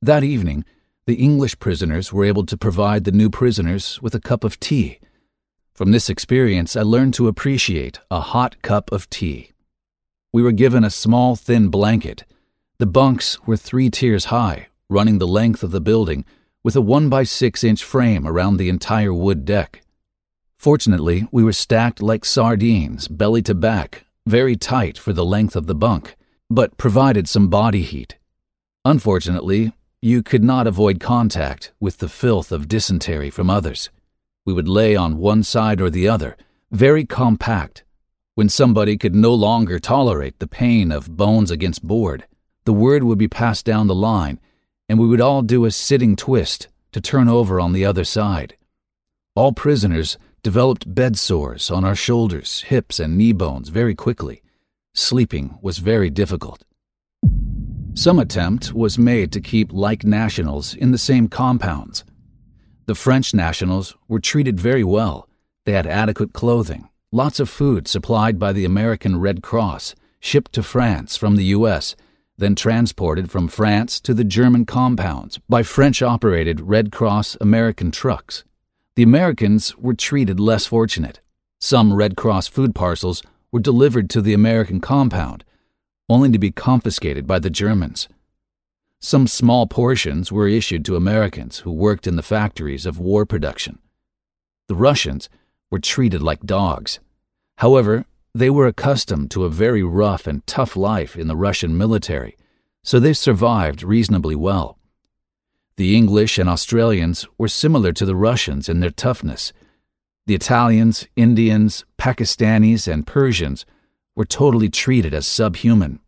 That 0.00 0.24
evening, 0.24 0.64
the 1.06 1.14
English 1.16 1.58
prisoners 1.58 2.12
were 2.12 2.24
able 2.24 2.46
to 2.46 2.56
provide 2.56 3.04
the 3.04 3.12
new 3.12 3.28
prisoners 3.28 4.00
with 4.00 4.14
a 4.14 4.20
cup 4.20 4.42
of 4.42 4.58
tea. 4.58 5.00
From 5.74 5.92
this 5.92 6.08
experience, 6.08 6.76
I 6.76 6.82
learned 6.82 7.14
to 7.14 7.28
appreciate 7.28 7.98
a 8.10 8.20
hot 8.20 8.62
cup 8.62 8.90
of 8.90 9.10
tea. 9.10 9.50
We 10.32 10.42
were 10.42 10.52
given 10.52 10.82
a 10.82 10.90
small, 10.90 11.36
thin 11.36 11.68
blanket. 11.68 12.24
The 12.78 12.86
bunks 12.86 13.38
were 13.46 13.56
three 13.56 13.90
tiers 13.90 14.26
high, 14.26 14.68
running 14.88 15.18
the 15.18 15.26
length 15.26 15.62
of 15.62 15.72
the 15.72 15.80
building, 15.80 16.24
with 16.62 16.74
a 16.74 16.80
1 16.80 17.10
by 17.10 17.24
6 17.24 17.62
inch 17.62 17.84
frame 17.84 18.26
around 18.26 18.56
the 18.56 18.70
entire 18.70 19.12
wood 19.12 19.44
deck. 19.44 19.82
Fortunately, 20.56 21.28
we 21.30 21.44
were 21.44 21.52
stacked 21.52 22.00
like 22.00 22.24
sardines, 22.24 23.08
belly 23.08 23.42
to 23.42 23.54
back, 23.54 24.06
very 24.26 24.56
tight 24.56 24.96
for 24.96 25.12
the 25.12 25.24
length 25.24 25.54
of 25.54 25.66
the 25.66 25.74
bunk, 25.74 26.16
but 26.48 26.78
provided 26.78 27.28
some 27.28 27.48
body 27.48 27.82
heat. 27.82 28.16
Unfortunately, 28.86 29.74
you 30.04 30.22
could 30.22 30.44
not 30.44 30.66
avoid 30.66 31.00
contact 31.00 31.72
with 31.80 31.96
the 31.96 32.10
filth 32.10 32.52
of 32.52 32.68
dysentery 32.68 33.30
from 33.30 33.48
others. 33.48 33.88
We 34.44 34.52
would 34.52 34.68
lay 34.68 34.94
on 34.94 35.16
one 35.16 35.42
side 35.42 35.80
or 35.80 35.88
the 35.88 36.06
other, 36.08 36.36
very 36.70 37.06
compact. 37.06 37.84
When 38.34 38.50
somebody 38.50 38.98
could 38.98 39.14
no 39.14 39.32
longer 39.32 39.78
tolerate 39.78 40.38
the 40.40 40.46
pain 40.46 40.92
of 40.92 41.16
bones 41.16 41.50
against 41.50 41.82
board, 41.82 42.26
the 42.66 42.72
word 42.74 43.02
would 43.02 43.16
be 43.16 43.28
passed 43.28 43.64
down 43.64 43.86
the 43.86 43.94
line, 43.94 44.40
and 44.90 44.98
we 44.98 45.06
would 45.06 45.22
all 45.22 45.40
do 45.40 45.64
a 45.64 45.70
sitting 45.70 46.16
twist 46.16 46.68
to 46.92 47.00
turn 47.00 47.26
over 47.26 47.58
on 47.58 47.72
the 47.72 47.86
other 47.86 48.04
side. 48.04 48.58
All 49.34 49.52
prisoners 49.52 50.18
developed 50.42 50.94
bed 50.94 51.16
sores 51.18 51.70
on 51.70 51.82
our 51.82 51.96
shoulders, 51.96 52.60
hips, 52.66 53.00
and 53.00 53.16
knee 53.16 53.32
bones 53.32 53.70
very 53.70 53.94
quickly. 53.94 54.42
Sleeping 54.92 55.58
was 55.62 55.78
very 55.78 56.10
difficult. 56.10 56.62
Some 57.96 58.18
attempt 58.18 58.74
was 58.74 58.98
made 58.98 59.30
to 59.32 59.40
keep 59.40 59.72
like 59.72 60.02
nationals 60.02 60.74
in 60.74 60.90
the 60.90 60.98
same 60.98 61.28
compounds. 61.28 62.04
The 62.86 62.96
French 62.96 63.32
nationals 63.32 63.94
were 64.08 64.18
treated 64.18 64.58
very 64.58 64.82
well. 64.82 65.28
They 65.64 65.72
had 65.72 65.86
adequate 65.86 66.32
clothing, 66.32 66.88
lots 67.12 67.38
of 67.38 67.48
food 67.48 67.86
supplied 67.86 68.36
by 68.36 68.52
the 68.52 68.64
American 68.64 69.20
Red 69.20 69.44
Cross, 69.44 69.94
shipped 70.18 70.52
to 70.54 70.62
France 70.64 71.16
from 71.16 71.36
the 71.36 71.44
U.S., 71.56 71.94
then 72.36 72.56
transported 72.56 73.30
from 73.30 73.46
France 73.46 74.00
to 74.00 74.12
the 74.12 74.24
German 74.24 74.66
compounds 74.66 75.38
by 75.48 75.62
French 75.62 76.02
operated 76.02 76.62
Red 76.62 76.90
Cross 76.90 77.36
American 77.40 77.92
trucks. 77.92 78.42
The 78.96 79.04
Americans 79.04 79.78
were 79.78 79.94
treated 79.94 80.40
less 80.40 80.66
fortunate. 80.66 81.20
Some 81.60 81.94
Red 81.94 82.16
Cross 82.16 82.48
food 82.48 82.74
parcels 82.74 83.22
were 83.52 83.60
delivered 83.60 84.10
to 84.10 84.20
the 84.20 84.34
American 84.34 84.80
compound 84.80 85.44
only 86.08 86.30
to 86.30 86.38
be 86.38 86.50
confiscated 86.50 87.26
by 87.26 87.38
the 87.38 87.50
Germans. 87.50 88.08
Some 89.00 89.26
small 89.26 89.66
portions 89.66 90.32
were 90.32 90.48
issued 90.48 90.84
to 90.86 90.96
Americans 90.96 91.58
who 91.58 91.72
worked 91.72 92.06
in 92.06 92.16
the 92.16 92.22
factories 92.22 92.86
of 92.86 92.98
war 92.98 93.26
production. 93.26 93.78
The 94.68 94.74
Russians 94.74 95.28
were 95.70 95.78
treated 95.78 96.22
like 96.22 96.40
dogs. 96.40 97.00
However, 97.58 98.06
they 98.34 98.50
were 98.50 98.66
accustomed 98.66 99.30
to 99.30 99.44
a 99.44 99.50
very 99.50 99.82
rough 99.82 100.26
and 100.26 100.46
tough 100.46 100.76
life 100.76 101.16
in 101.16 101.28
the 101.28 101.36
Russian 101.36 101.76
military, 101.76 102.36
so 102.82 102.98
they 102.98 103.12
survived 103.12 103.82
reasonably 103.82 104.34
well. 104.34 104.78
The 105.76 105.96
English 105.96 106.38
and 106.38 106.48
Australians 106.48 107.26
were 107.36 107.48
similar 107.48 107.92
to 107.92 108.06
the 108.06 108.16
Russians 108.16 108.68
in 108.68 108.80
their 108.80 108.90
toughness. 108.90 109.52
The 110.26 110.34
Italians, 110.34 111.06
Indians, 111.16 111.84
Pakistanis, 111.98 112.90
and 112.90 113.06
Persians 113.06 113.66
were 114.16 114.24
totally 114.24 114.68
treated 114.68 115.12
as 115.14 115.26
subhuman. 115.26 116.00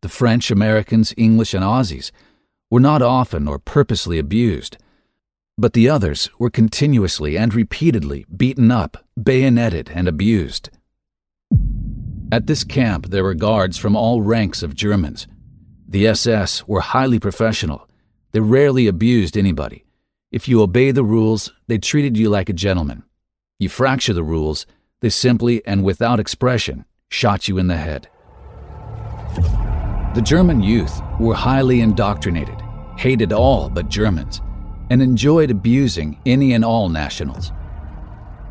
The 0.00 0.08
French, 0.08 0.50
Americans, 0.50 1.14
English, 1.16 1.54
and 1.54 1.64
Aussies 1.64 2.10
were 2.70 2.80
not 2.80 3.02
often 3.02 3.46
or 3.46 3.58
purposely 3.58 4.18
abused, 4.18 4.76
but 5.56 5.72
the 5.72 5.88
others 5.88 6.28
were 6.38 6.50
continuously 6.50 7.36
and 7.38 7.54
repeatedly 7.54 8.26
beaten 8.34 8.70
up, 8.70 9.04
bayoneted, 9.22 9.90
and 9.94 10.08
abused. 10.08 10.70
At 12.32 12.46
this 12.46 12.64
camp, 12.64 13.10
there 13.10 13.22
were 13.22 13.34
guards 13.34 13.78
from 13.78 13.94
all 13.94 14.22
ranks 14.22 14.62
of 14.62 14.74
Germans. 14.74 15.28
The 15.86 16.08
SS 16.08 16.66
were 16.66 16.80
highly 16.80 17.20
professional. 17.20 17.88
They 18.32 18.40
rarely 18.40 18.88
abused 18.88 19.36
anybody. 19.36 19.84
If 20.32 20.48
you 20.48 20.60
obey 20.60 20.90
the 20.90 21.04
rules, 21.04 21.52
they 21.68 21.78
treated 21.78 22.16
you 22.16 22.28
like 22.28 22.48
a 22.48 22.54
gentleman. 22.54 23.04
You 23.60 23.68
fracture 23.68 24.14
the 24.14 24.24
rules, 24.24 24.66
they 25.00 25.10
simply 25.10 25.64
and 25.64 25.84
without 25.84 26.18
expression 26.18 26.86
shot 27.14 27.46
you 27.46 27.58
in 27.58 27.68
the 27.68 27.76
head. 27.76 28.08
The 30.14 30.22
German 30.22 30.60
youth 30.62 31.00
were 31.20 31.34
highly 31.34 31.80
indoctrinated, 31.80 32.60
hated 32.98 33.32
all 33.32 33.70
but 33.70 33.88
Germans, 33.88 34.40
and 34.90 35.00
enjoyed 35.00 35.50
abusing 35.50 36.20
any 36.26 36.52
and 36.52 36.64
all 36.64 36.88
nationals. 36.88 37.52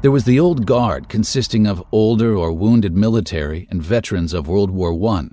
There 0.02 0.12
was 0.12 0.24
the 0.24 0.40
old 0.40 0.66
guard 0.66 1.10
consisting 1.10 1.68
of 1.68 1.84
older 1.92 2.36
or 2.36 2.54
wounded 2.54 2.96
military 2.96 3.68
and 3.70 3.84
veterans 3.84 4.34
of 4.34 4.48
World 4.48 4.72
War 4.72 4.94
I. 5.14 5.30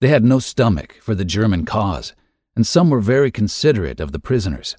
They 0.00 0.08
had 0.08 0.24
no 0.24 0.38
stomach 0.38 0.98
for 1.00 1.14
the 1.14 1.24
German 1.24 1.64
cause, 1.64 2.14
and 2.56 2.66
some 2.66 2.90
were 2.90 3.00
very 3.00 3.30
considerate 3.30 4.00
of 4.00 4.12
the 4.12 4.18
prisoners. 4.18 4.76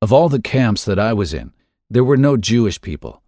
Of 0.00 0.12
all 0.12 0.28
the 0.28 0.42
camps 0.42 0.84
that 0.84 0.98
I 0.98 1.12
was 1.12 1.32
in, 1.34 1.52
there 1.90 2.04
were 2.04 2.16
no 2.16 2.36
Jewish 2.36 2.80
people. 2.80 3.22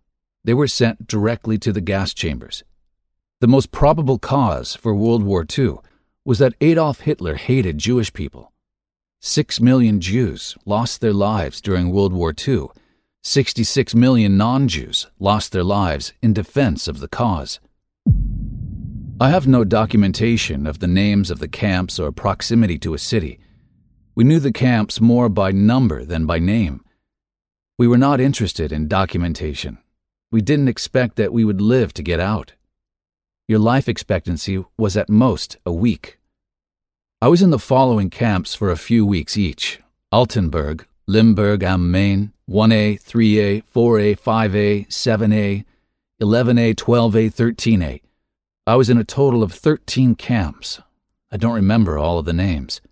They 0.45 0.55
were 0.55 0.69
sent 0.69 1.07
directly 1.07 1.59
to 1.59 1.73
the 1.73 1.81
gas 1.81 2.13
chambers. 2.15 2.65
The 3.41 3.47
most 3.47 3.71
probable 3.71 4.19
cause 4.19 4.75
for 4.75 4.93
World 4.93 5.23
War 5.23 5.47
II 5.57 5.77
was 6.25 6.41
that 6.41 6.57
Adolf 6.61 7.01
Hitler 7.01 7.37
hated 7.37 7.79
Jewish 7.79 8.13
people. 8.13 8.53
Six 9.21 9.61
million 9.61 10.01
Jews 10.01 10.57
lost 10.65 11.01
their 11.01 11.13
lives 11.13 11.61
during 11.61 11.91
World 11.93 12.13
War 12.13 12.35
II 12.37 12.67
66 13.23 13.95
million 13.95 14.37
non 14.37 14.67
Jews 14.67 15.07
lost 15.21 15.53
their 15.53 15.63
lives 15.63 16.13
in 16.21 16.33
defense 16.33 16.89
of 16.89 16.99
the 16.99 17.07
cause. 17.07 17.61
I 19.21 19.31
have 19.31 19.47
no 19.47 19.63
documentation 19.63 20.67
of 20.67 20.81
the 20.81 20.89
names 20.89 21.31
of 21.31 21.39
the 21.39 21.47
camps 21.47 22.01
or 22.01 22.11
proximity 22.11 22.77
to 22.81 22.95
a 22.95 22.99
city. 22.99 23.39
We 24.17 24.25
knew 24.25 24.41
the 24.41 24.53
camps 24.53 25.01
more 25.01 25.29
by 25.29 25.53
number 25.53 26.05
than 26.05 26.27
by 26.27 26.41
name. 26.41 26.85
We 27.79 27.87
were 27.87 27.99
not 27.99 28.21
interested 28.21 28.73
in 28.73 28.89
documentation. 28.89 29.79
We 30.33 30.43
didn't 30.43 30.69
expect 30.69 31.15
that 31.17 31.33
we 31.33 31.45
would 31.45 31.61
live 31.61 31.93
to 31.95 32.03
get 32.03 32.19
out. 32.19 32.55
Your 33.49 33.59
life 33.59 33.89
expectancy 33.89 34.63
was 34.77 34.95
at 34.95 35.09
most 35.09 35.57
a 35.65 35.73
week. 35.73 36.19
I 37.23 37.29
was 37.29 37.41
in 37.41 37.49
the 37.49 37.59
following 37.59 38.11
camps 38.11 38.55
for 38.55 38.71
a 38.71 38.77
few 38.77 39.07
weeks 39.07 39.39
each 39.39 39.81
Altenburg, 40.13 40.85
Limburg 41.07 41.63
am 41.63 41.91
Main, 41.91 42.35
1A, 42.47 43.03
3A, 43.03 43.63
4A, 43.75 44.21
5A, 44.21 44.89
7A, 44.89 45.65
11A, 46.21 46.75
12A, 46.75 47.33
13A. 47.33 48.03
I 48.67 48.77
was 48.77 48.91
in 48.91 48.99
a 48.99 49.05
total 49.05 49.43
of 49.43 49.55
13 49.55 50.15
camps. 50.15 50.83
I 51.33 51.39
don't 51.39 51.55
remember 51.55 51.97
all 51.97 52.19
of 52.19 52.27
the 52.27 52.35
names. 52.35 52.83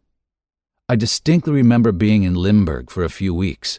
I 0.89 0.97
distinctly 0.97 1.53
remember 1.53 1.93
being 1.93 2.23
in 2.23 2.35
Limburg 2.35 2.89
for 2.89 3.05
a 3.05 3.11
few 3.11 3.35
weeks. 3.35 3.79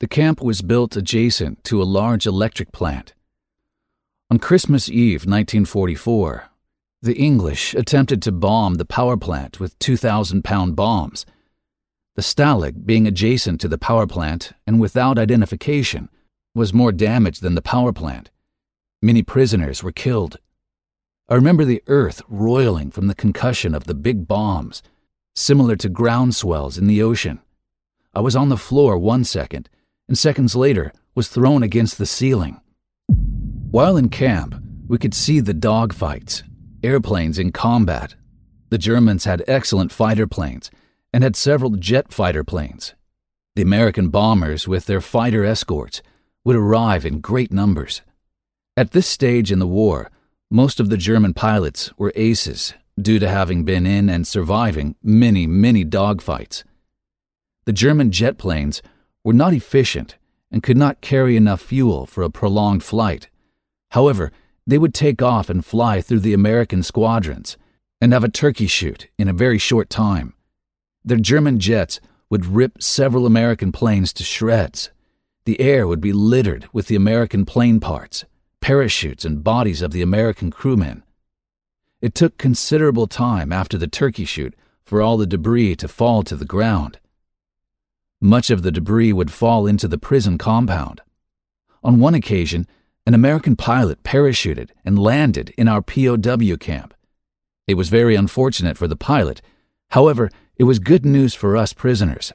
The 0.00 0.08
camp 0.08 0.42
was 0.42 0.60
built 0.60 0.94
adjacent 0.94 1.64
to 1.64 1.80
a 1.80 1.84
large 1.84 2.26
electric 2.26 2.70
plant. 2.70 3.14
On 4.32 4.38
Christmas 4.38 4.88
Eve 4.88 5.22
1944, 5.22 6.44
the 7.02 7.16
English 7.16 7.74
attempted 7.74 8.22
to 8.22 8.30
bomb 8.30 8.74
the 8.74 8.84
power 8.84 9.16
plant 9.16 9.58
with 9.58 9.76
2,000 9.80 10.44
pound 10.44 10.76
bombs. 10.76 11.26
The 12.14 12.22
Stalag, 12.22 12.86
being 12.86 13.08
adjacent 13.08 13.60
to 13.60 13.66
the 13.66 13.76
power 13.76 14.06
plant 14.06 14.52
and 14.68 14.78
without 14.78 15.18
identification, 15.18 16.10
was 16.54 16.72
more 16.72 16.92
damaged 16.92 17.42
than 17.42 17.56
the 17.56 17.60
power 17.60 17.92
plant. 17.92 18.30
Many 19.02 19.24
prisoners 19.24 19.82
were 19.82 19.90
killed. 19.90 20.38
I 21.28 21.34
remember 21.34 21.64
the 21.64 21.82
earth 21.88 22.22
roiling 22.28 22.92
from 22.92 23.08
the 23.08 23.16
concussion 23.16 23.74
of 23.74 23.84
the 23.84 23.94
big 23.94 24.28
bombs, 24.28 24.80
similar 25.34 25.74
to 25.74 25.88
ground 25.88 26.36
swells 26.36 26.78
in 26.78 26.86
the 26.86 27.02
ocean. 27.02 27.40
I 28.14 28.20
was 28.20 28.36
on 28.36 28.48
the 28.48 28.56
floor 28.56 28.96
one 28.96 29.24
second, 29.24 29.68
and 30.06 30.16
seconds 30.16 30.54
later 30.54 30.92
was 31.16 31.26
thrown 31.26 31.64
against 31.64 31.98
the 31.98 32.06
ceiling. 32.06 32.60
While 33.70 33.96
in 33.96 34.08
camp, 34.08 34.60
we 34.88 34.98
could 34.98 35.14
see 35.14 35.38
the 35.38 35.54
dogfights, 35.54 36.42
airplanes 36.82 37.38
in 37.38 37.52
combat. 37.52 38.16
The 38.70 38.78
Germans 38.78 39.26
had 39.26 39.44
excellent 39.46 39.92
fighter 39.92 40.26
planes 40.26 40.72
and 41.12 41.22
had 41.22 41.36
several 41.36 41.70
jet 41.76 42.12
fighter 42.12 42.42
planes. 42.42 42.94
The 43.54 43.62
American 43.62 44.08
bombers, 44.08 44.66
with 44.66 44.86
their 44.86 45.00
fighter 45.00 45.44
escorts, 45.44 46.02
would 46.44 46.56
arrive 46.56 47.06
in 47.06 47.20
great 47.20 47.52
numbers. 47.52 48.02
At 48.76 48.90
this 48.90 49.06
stage 49.06 49.52
in 49.52 49.60
the 49.60 49.68
war, 49.68 50.10
most 50.50 50.80
of 50.80 50.88
the 50.88 50.96
German 50.96 51.32
pilots 51.32 51.92
were 51.96 52.12
aces 52.16 52.74
due 53.00 53.20
to 53.20 53.28
having 53.28 53.64
been 53.64 53.86
in 53.86 54.10
and 54.10 54.26
surviving 54.26 54.96
many, 55.00 55.46
many 55.46 55.84
dogfights. 55.84 56.64
The 57.66 57.72
German 57.72 58.10
jet 58.10 58.36
planes 58.36 58.82
were 59.22 59.32
not 59.32 59.54
efficient 59.54 60.16
and 60.50 60.60
could 60.60 60.76
not 60.76 61.00
carry 61.00 61.36
enough 61.36 61.60
fuel 61.60 62.04
for 62.04 62.24
a 62.24 62.30
prolonged 62.30 62.82
flight. 62.82 63.28
However, 63.90 64.32
they 64.66 64.78
would 64.78 64.94
take 64.94 65.22
off 65.22 65.50
and 65.50 65.64
fly 65.64 66.00
through 66.00 66.20
the 66.20 66.34
American 66.34 66.82
squadrons 66.82 67.56
and 68.00 68.12
have 68.12 68.24
a 68.24 68.28
turkey 68.28 68.66
shoot 68.66 69.08
in 69.18 69.28
a 69.28 69.32
very 69.32 69.58
short 69.58 69.90
time. 69.90 70.34
Their 71.04 71.18
German 71.18 71.58
jets 71.58 72.00
would 72.28 72.46
rip 72.46 72.82
several 72.82 73.26
American 73.26 73.72
planes 73.72 74.12
to 74.14 74.24
shreds. 74.24 74.90
The 75.44 75.60
air 75.60 75.86
would 75.86 76.00
be 76.00 76.12
littered 76.12 76.68
with 76.72 76.86
the 76.86 76.96
American 76.96 77.44
plane 77.44 77.80
parts, 77.80 78.24
parachutes, 78.60 79.24
and 79.24 79.42
bodies 79.42 79.82
of 79.82 79.90
the 79.90 80.02
American 80.02 80.50
crewmen. 80.50 81.02
It 82.00 82.14
took 82.14 82.38
considerable 82.38 83.06
time 83.06 83.52
after 83.52 83.76
the 83.76 83.88
turkey 83.88 84.24
shoot 84.24 84.54
for 84.84 85.02
all 85.02 85.16
the 85.16 85.26
debris 85.26 85.76
to 85.76 85.88
fall 85.88 86.22
to 86.24 86.36
the 86.36 86.44
ground. 86.44 86.98
Much 88.20 88.50
of 88.50 88.62
the 88.62 88.70
debris 88.70 89.12
would 89.12 89.32
fall 89.32 89.66
into 89.66 89.88
the 89.88 89.98
prison 89.98 90.38
compound. 90.38 91.00
On 91.82 91.98
one 91.98 92.14
occasion, 92.14 92.66
an 93.06 93.14
American 93.14 93.56
pilot 93.56 94.02
parachuted 94.02 94.70
and 94.84 94.98
landed 94.98 95.54
in 95.56 95.68
our 95.68 95.82
POW 95.82 96.56
camp. 96.58 96.94
It 97.66 97.74
was 97.74 97.88
very 97.88 98.14
unfortunate 98.14 98.76
for 98.76 98.88
the 98.88 98.96
pilot. 98.96 99.40
However, 99.90 100.30
it 100.56 100.64
was 100.64 100.78
good 100.78 101.06
news 101.06 101.34
for 101.34 101.56
us 101.56 101.72
prisoners. 101.72 102.32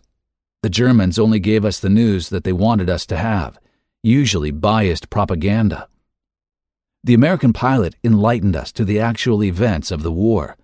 The 0.63 0.69
Germans 0.69 1.19
only 1.19 1.39
gave 1.39 1.63
us 1.63 1.79
the 1.79 1.89
news 1.89 2.29
that 2.29 2.43
they 2.43 2.53
wanted 2.53 2.89
us 2.89 3.05
to 3.07 3.17
have, 3.17 3.59
usually 4.01 4.51
biased 4.51 5.09
propaganda. 5.09 5.87
The 7.03 7.13
American 7.13 7.53
pilot 7.53 7.95
enlightened 8.03 8.55
us 8.55 8.71
to 8.71 8.83
the 8.83 8.99
actual 8.99 9.43
events 9.43 9.91
of 9.91 10.01
the 10.01 10.11
war. 10.11 10.57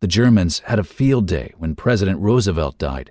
The 0.00 0.06
Germans 0.06 0.60
had 0.66 0.78
a 0.78 0.84
field 0.84 1.26
day 1.26 1.52
when 1.58 1.74
President 1.74 2.20
Roosevelt 2.20 2.78
died. 2.78 3.10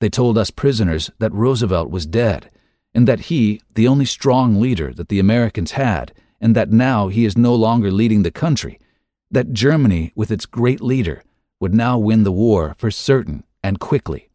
They 0.00 0.08
told 0.08 0.38
us 0.38 0.52
prisoners 0.52 1.10
that 1.18 1.32
Roosevelt 1.32 1.90
was 1.90 2.06
dead, 2.06 2.50
and 2.98 3.06
that 3.06 3.30
he, 3.30 3.60
the 3.74 3.86
only 3.86 4.04
strong 4.04 4.60
leader 4.60 4.92
that 4.92 5.08
the 5.08 5.20
Americans 5.20 5.70
had, 5.70 6.12
and 6.40 6.56
that 6.56 6.72
now 6.72 7.06
he 7.06 7.24
is 7.24 7.38
no 7.38 7.54
longer 7.54 7.92
leading 7.92 8.24
the 8.24 8.30
country, 8.32 8.80
that 9.30 9.52
Germany, 9.52 10.10
with 10.16 10.32
its 10.32 10.46
great 10.46 10.80
leader, 10.80 11.22
would 11.60 11.72
now 11.72 11.96
win 11.96 12.24
the 12.24 12.32
war 12.32 12.74
for 12.76 12.90
certain 12.90 13.44
and 13.62 13.78
quickly. 13.78 14.28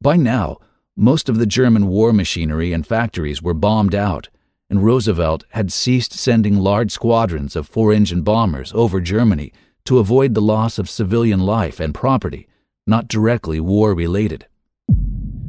By 0.00 0.16
now, 0.16 0.58
most 0.96 1.28
of 1.28 1.40
the 1.40 1.44
German 1.58 1.88
war 1.88 2.12
machinery 2.12 2.72
and 2.72 2.86
factories 2.86 3.42
were 3.42 3.52
bombed 3.52 3.96
out, 3.96 4.28
and 4.70 4.84
Roosevelt 4.84 5.44
had 5.48 5.72
ceased 5.72 6.12
sending 6.12 6.58
large 6.58 6.92
squadrons 6.92 7.56
of 7.56 7.66
four 7.66 7.92
engine 7.92 8.22
bombers 8.22 8.70
over 8.76 9.00
Germany 9.00 9.52
to 9.86 9.98
avoid 9.98 10.34
the 10.34 10.40
loss 10.40 10.78
of 10.78 10.88
civilian 10.88 11.40
life 11.40 11.80
and 11.80 11.92
property, 11.92 12.46
not 12.86 13.08
directly 13.08 13.58
war 13.58 13.92
related. 13.92 14.46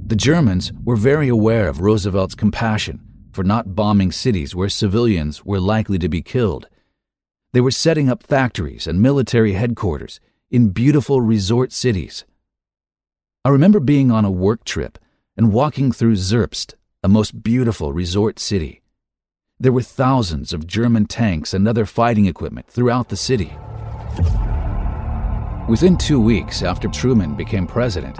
The 0.06 0.18
Germans 0.18 0.72
were 0.84 0.98
very 0.98 1.30
aware 1.30 1.70
of 1.70 1.80
Roosevelt's 1.80 2.36
compassion 2.36 3.00
for 3.32 3.44
not 3.44 3.74
bombing 3.74 4.12
cities 4.12 4.54
where 4.54 4.68
civilians 4.68 5.46
were 5.46 5.62
likely 5.62 5.98
to 5.98 6.10
be 6.10 6.22
killed. 6.22 6.68
They 7.54 7.62
were 7.62 7.72
setting 7.72 8.10
up 8.10 8.22
factories 8.22 8.86
and 8.86 9.02
military 9.02 9.54
headquarters 9.54 10.20
in 10.52 10.70
beautiful 10.70 11.22
resort 11.22 11.72
cities. 11.72 12.26
I 13.46 13.50
remember 13.50 13.80
being 13.80 14.12
on 14.12 14.26
a 14.26 14.30
work 14.30 14.66
trip 14.66 15.00
and 15.38 15.54
walking 15.54 15.94
through 15.94 16.16
Zerbst, 16.16 16.74
a 17.02 17.08
most 17.08 17.42
beautiful 17.42 17.94
resort 17.94 18.40
city. 18.40 18.82
There 19.58 19.72
were 19.72 19.82
thousands 19.82 20.52
of 20.52 20.68
German 20.68 21.06
tanks 21.06 21.54
and 21.54 21.66
other 21.66 21.86
fighting 21.86 22.26
equipment 22.26 22.68
throughout 22.68 23.08
the 23.08 23.16
city. 23.16 23.54
Within 25.70 25.98
two 25.98 26.20
weeks 26.20 26.62
after 26.62 26.90
Truman 26.90 27.36
became 27.36 27.66
president, 27.66 28.20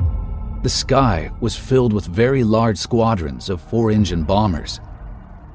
the 0.64 0.70
sky 0.70 1.30
was 1.42 1.56
filled 1.56 1.94
with 1.94 2.06
very 2.06 2.44
large 2.44 2.78
squadrons 2.78 3.50
of 3.50 3.62
four 3.62 3.92
engine 3.92 4.24
bombers. 4.24 4.80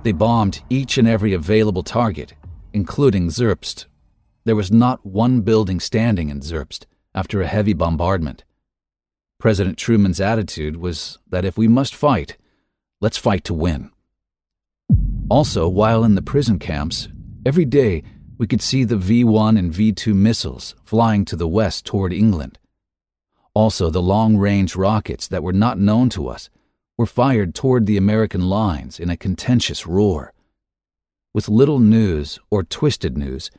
They 0.03 0.13
bombed 0.13 0.63
each 0.71 0.99
and 0.99 1.09
every 1.09 1.33
available 1.33 1.83
target, 1.83 2.35
including 2.73 3.29
Zerbst, 3.29 3.87
there 4.49 4.57
was 4.57 4.73
not 4.73 5.05
one 5.05 5.43
building 5.43 5.79
standing 5.79 6.31
in 6.31 6.41
Zerbst 6.41 6.87
after 7.15 7.43
a 7.43 7.47
heavy 7.47 7.75
bombardment. 7.75 8.45
President 9.39 9.77
Truman's 9.77 10.23
attitude 10.23 10.79
was 10.79 11.19
that 11.29 11.45
if 11.45 11.59
we 11.59 11.69
must 11.69 11.95
fight, 11.95 12.39
let's 12.99 13.19
fight 13.19 13.45
to 13.45 13.53
win. 13.53 13.91
Also, 15.29 15.69
while 15.69 16.03
in 16.03 16.15
the 16.15 16.23
prison 16.23 16.59
camps, 16.59 17.09
every 17.45 17.67
day 17.67 18.03
we 18.39 18.47
could 18.47 18.63
see 18.63 18.85
the 18.85 18.97
V 18.97 19.23
1 19.23 19.59
and 19.59 19.71
V 19.71 19.93
2 19.93 20.15
missiles 20.15 20.75
flying 20.83 21.27
to 21.27 21.37
the 21.37 21.47
west 21.47 21.85
toward 21.85 22.15
England. 22.15 22.59
Also, 23.59 23.91
the 23.91 24.01
long 24.01 24.37
range 24.37 24.77
rockets 24.77 25.27
that 25.27 25.43
were 25.43 25.53
not 25.53 25.81
known 25.81 26.09
to 26.09 26.29
us 26.29 26.49
were 26.97 27.07
fired 27.07 27.57
toward 27.57 27.87
the 27.87 27.97
American 27.97 28.49
lines 28.49 29.01
in 29.01 29.11
a 29.11 29.17
contentious 29.17 29.85
roar. 29.85 30.33
with 31.35 31.49
little 31.49 31.81
news 31.81 32.39
or 32.51 32.63
twisted 32.63 33.19
news, 33.19 33.51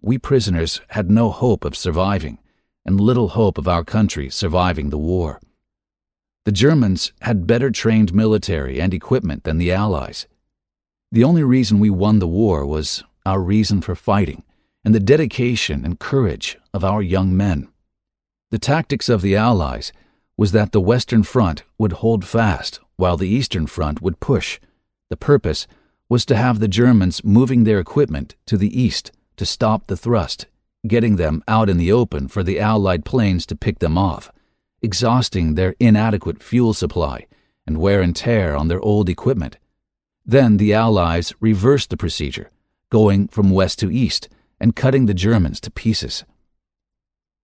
we 0.00 0.16
prisoners 0.16 0.80
had 0.96 1.10
no 1.10 1.30
hope 1.30 1.62
of 1.62 1.76
surviving, 1.76 2.38
and 2.86 2.98
little 2.98 3.28
hope 3.40 3.58
of 3.58 3.68
our 3.68 3.84
country 3.84 4.30
surviving 4.30 4.88
the 4.88 5.04
war. 5.12 5.42
The 6.46 6.52
Germans 6.64 7.12
had 7.20 7.46
better 7.46 7.70
trained 7.70 8.14
military 8.14 8.80
and 8.80 8.94
equipment 8.94 9.44
than 9.44 9.58
the 9.58 9.72
Allies. 9.72 10.26
The 11.12 11.24
only 11.24 11.44
reason 11.44 11.80
we 11.80 11.90
won 11.90 12.18
the 12.18 12.34
war 12.42 12.64
was 12.64 13.04
our 13.26 13.40
reason 13.40 13.82
for 13.82 13.94
fighting 13.94 14.42
and 14.82 14.94
the 14.94 15.00
dedication 15.00 15.84
and 15.84 16.00
courage 16.00 16.56
of 16.72 16.82
our 16.82 17.02
young 17.02 17.36
men. 17.36 17.68
The 18.54 18.60
tactics 18.60 19.08
of 19.08 19.20
the 19.20 19.34
Allies 19.34 19.92
was 20.36 20.52
that 20.52 20.70
the 20.70 20.80
Western 20.80 21.24
Front 21.24 21.64
would 21.76 21.94
hold 21.94 22.24
fast 22.24 22.78
while 22.94 23.16
the 23.16 23.26
Eastern 23.26 23.66
Front 23.66 24.00
would 24.00 24.20
push. 24.20 24.60
The 25.10 25.16
purpose 25.16 25.66
was 26.08 26.24
to 26.26 26.36
have 26.36 26.60
the 26.60 26.68
Germans 26.68 27.24
moving 27.24 27.64
their 27.64 27.80
equipment 27.80 28.36
to 28.46 28.56
the 28.56 28.80
east 28.80 29.10
to 29.38 29.44
stop 29.44 29.88
the 29.88 29.96
thrust, 29.96 30.46
getting 30.86 31.16
them 31.16 31.42
out 31.48 31.68
in 31.68 31.78
the 31.78 31.90
open 31.90 32.28
for 32.28 32.44
the 32.44 32.60
Allied 32.60 33.04
planes 33.04 33.44
to 33.46 33.56
pick 33.56 33.80
them 33.80 33.98
off, 33.98 34.30
exhausting 34.80 35.56
their 35.56 35.74
inadequate 35.80 36.40
fuel 36.40 36.74
supply 36.74 37.26
and 37.66 37.78
wear 37.78 38.00
and 38.00 38.14
tear 38.14 38.54
on 38.54 38.68
their 38.68 38.80
old 38.82 39.08
equipment. 39.08 39.58
Then 40.24 40.58
the 40.58 40.72
Allies 40.72 41.34
reversed 41.40 41.90
the 41.90 41.96
procedure, 41.96 42.52
going 42.88 43.26
from 43.26 43.50
west 43.50 43.80
to 43.80 43.90
east 43.90 44.28
and 44.60 44.76
cutting 44.76 45.06
the 45.06 45.12
Germans 45.12 45.58
to 45.62 45.72
pieces. 45.72 46.22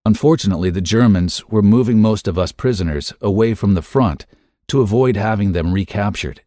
Unfortunately, 0.03 0.71
the 0.71 0.81
Germans 0.81 1.47
were 1.47 1.61
moving 1.61 2.01
most 2.01 2.27
of 2.27 2.37
us 2.37 2.51
prisoners 2.51 3.13
away 3.21 3.53
from 3.53 3.75
the 3.75 3.83
front 3.83 4.25
to 4.67 4.81
avoid 4.81 5.15
having 5.15 5.51
them 5.51 5.73
recaptured. 5.73 6.41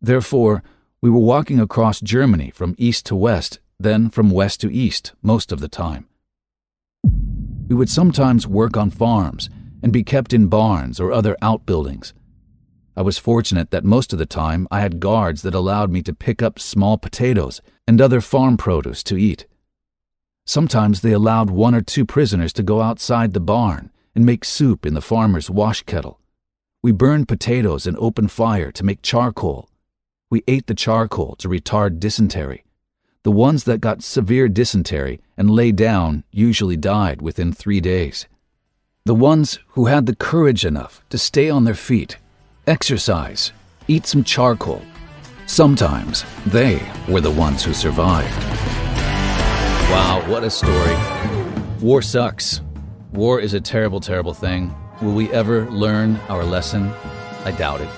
Therefore, 0.00 0.62
we 1.02 1.10
were 1.10 1.18
walking 1.18 1.60
across 1.60 2.00
Germany 2.00 2.50
from 2.50 2.74
east 2.78 3.04
to 3.06 3.16
west, 3.16 3.58
then 3.78 4.08
from 4.08 4.30
west 4.30 4.60
to 4.62 4.72
east 4.72 5.12
most 5.22 5.52
of 5.52 5.60
the 5.60 5.68
time. 5.68 6.06
We 7.68 7.74
would 7.74 7.90
sometimes 7.90 8.46
work 8.46 8.76
on 8.76 8.90
farms 8.90 9.50
and 9.82 9.92
be 9.92 10.02
kept 10.02 10.32
in 10.32 10.46
barns 10.46 10.98
or 10.98 11.12
other 11.12 11.36
outbuildings. 11.42 12.14
I 12.96 13.02
was 13.02 13.18
fortunate 13.18 13.70
that 13.70 13.84
most 13.84 14.12
of 14.12 14.18
the 14.18 14.26
time 14.26 14.68
I 14.70 14.80
had 14.80 15.00
guards 15.00 15.42
that 15.42 15.54
allowed 15.54 15.90
me 15.90 16.02
to 16.02 16.14
pick 16.14 16.42
up 16.42 16.58
small 16.58 16.98
potatoes 16.98 17.60
and 17.86 18.00
other 18.00 18.20
farm 18.20 18.56
produce 18.56 19.02
to 19.04 19.16
eat. 19.16 19.46
Sometimes 20.44 21.00
they 21.00 21.12
allowed 21.12 21.50
one 21.50 21.74
or 21.74 21.80
two 21.80 22.04
prisoners 22.04 22.52
to 22.54 22.62
go 22.62 22.80
outside 22.80 23.32
the 23.32 23.40
barn 23.40 23.90
and 24.14 24.26
make 24.26 24.44
soup 24.44 24.84
in 24.84 24.94
the 24.94 25.00
farmer's 25.00 25.48
wash 25.48 25.82
kettle. 25.82 26.18
We 26.82 26.92
burned 26.92 27.28
potatoes 27.28 27.86
in 27.86 27.96
open 27.98 28.28
fire 28.28 28.72
to 28.72 28.84
make 28.84 29.02
charcoal. 29.02 29.68
We 30.30 30.42
ate 30.48 30.66
the 30.66 30.74
charcoal 30.74 31.36
to 31.36 31.48
retard 31.48 32.00
dysentery. 32.00 32.64
The 33.22 33.30
ones 33.30 33.64
that 33.64 33.80
got 33.80 34.02
severe 34.02 34.48
dysentery 34.48 35.20
and 35.36 35.48
lay 35.48 35.70
down 35.70 36.24
usually 36.32 36.76
died 36.76 37.22
within 37.22 37.52
three 37.52 37.80
days. 37.80 38.26
The 39.04 39.14
ones 39.14 39.60
who 39.68 39.86
had 39.86 40.06
the 40.06 40.16
courage 40.16 40.64
enough 40.64 41.04
to 41.10 41.18
stay 41.18 41.48
on 41.48 41.64
their 41.64 41.74
feet, 41.74 42.16
exercise, 42.66 43.52
eat 43.86 44.06
some 44.06 44.24
charcoal, 44.24 44.82
sometimes 45.46 46.24
they 46.46 46.82
were 47.08 47.20
the 47.20 47.30
ones 47.30 47.62
who 47.62 47.74
survived. 47.74 48.71
Wow, 49.92 50.24
what 50.26 50.42
a 50.42 50.48
story. 50.48 50.96
War 51.82 52.00
sucks. 52.00 52.62
War 53.12 53.38
is 53.38 53.52
a 53.52 53.60
terrible, 53.60 54.00
terrible 54.00 54.32
thing. 54.32 54.74
Will 55.02 55.12
we 55.12 55.30
ever 55.32 55.70
learn 55.70 56.16
our 56.30 56.44
lesson? 56.44 56.90
I 57.44 57.50
doubt 57.50 57.82
it. 57.82 57.90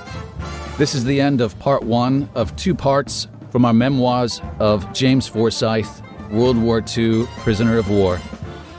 This 0.77 0.97
is 0.97 1.05
the 1.05 1.21
end 1.21 1.41
of 1.41 1.57
part 1.61 1.85
one 1.85 2.29
of 2.35 2.57
two 2.57 2.75
parts 2.75 3.29
from 3.51 3.65
our 3.65 3.73
memoirs 3.73 4.43
of 4.59 4.93
James 4.93 5.29
Forsyth, 5.29 6.03
World 6.33 6.59
War 6.59 6.83
II 6.99 7.27
prisoner 7.39 7.79
of 7.79 7.89
war. 7.89 8.21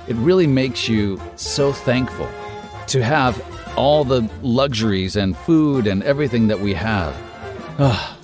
It 0.09 0.17
really 0.17 0.45
makes 0.45 0.89
you 0.89 1.17
so 1.37 1.71
thankful 1.71 2.27
to 2.87 3.01
have 3.01 3.41
all 3.77 4.03
the 4.03 4.29
luxuries 4.41 5.15
and 5.15 5.37
food 5.37 5.87
and 5.87 6.03
everything 6.03 6.47
that 6.49 6.59
we 6.59 6.73
have. 6.73 7.15
Ah, 7.79 8.14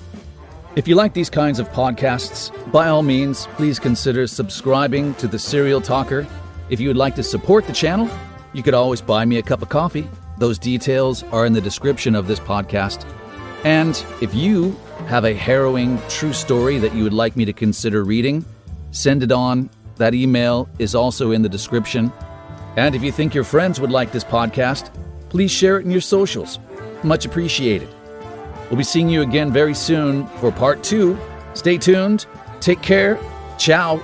If 0.74 0.88
you 0.88 0.96
like 0.96 1.14
these 1.14 1.30
kinds 1.30 1.60
of 1.60 1.68
podcasts, 1.72 2.50
by 2.72 2.88
all 2.88 3.04
means, 3.04 3.46
please 3.58 3.78
consider 3.78 4.26
subscribing 4.26 5.14
to 5.16 5.28
the 5.28 5.38
Serial 5.38 5.82
Talker. 5.82 6.26
If 6.70 6.80
you 6.80 6.88
would 6.88 6.96
like 6.96 7.14
to 7.16 7.24
support 7.24 7.68
the 7.68 7.74
channel, 7.74 8.10
you 8.54 8.64
could 8.64 8.74
always 8.74 9.02
buy 9.02 9.26
me 9.26 9.38
a 9.38 9.44
cup 9.44 9.62
of 9.62 9.68
coffee. 9.68 10.08
Those 10.38 10.58
details 10.58 11.24
are 11.24 11.46
in 11.46 11.52
the 11.52 11.60
description 11.60 12.16
of 12.16 12.26
this 12.26 12.40
podcast. 12.40 13.06
And 13.66 14.02
if 14.22 14.34
you 14.34 14.80
have 15.08 15.26
a 15.26 15.34
harrowing 15.34 16.00
true 16.08 16.32
story 16.32 16.78
that 16.78 16.96
you 16.96 17.04
would 17.04 17.12
like 17.12 17.36
me 17.36 17.44
to 17.44 17.54
consider 17.54 18.06
reading, 18.06 18.46
send 18.92 19.24
it 19.24 19.32
on. 19.34 19.70
That 19.98 20.14
email 20.14 20.70
is 20.80 20.96
also 20.96 21.32
in 21.32 21.42
the 21.42 21.50
description. 21.50 22.14
And 22.78 22.96
if 22.96 23.04
you 23.04 23.12
think 23.12 23.36
your 23.36 23.44
friends 23.44 23.82
would 23.82 23.92
like 23.92 24.14
this 24.14 24.24
podcast, 24.24 24.90
please 25.28 25.52
share 25.52 25.80
it 25.80 25.86
in 25.86 25.92
your 25.92 26.00
socials. 26.00 26.60
Much 27.04 27.26
appreciated. 27.26 27.90
We'll 28.72 28.78
be 28.78 28.86
seeing 28.86 29.10
you 29.10 29.22
again 29.22 29.52
very 29.52 29.74
soon 29.74 30.26
for 30.40 30.50
part 30.50 30.82
two. 30.82 31.20
Stay 31.56 31.78
tuned. 31.78 32.26
Take 32.62 32.82
care. 32.82 33.20
Ciao. 33.58 33.98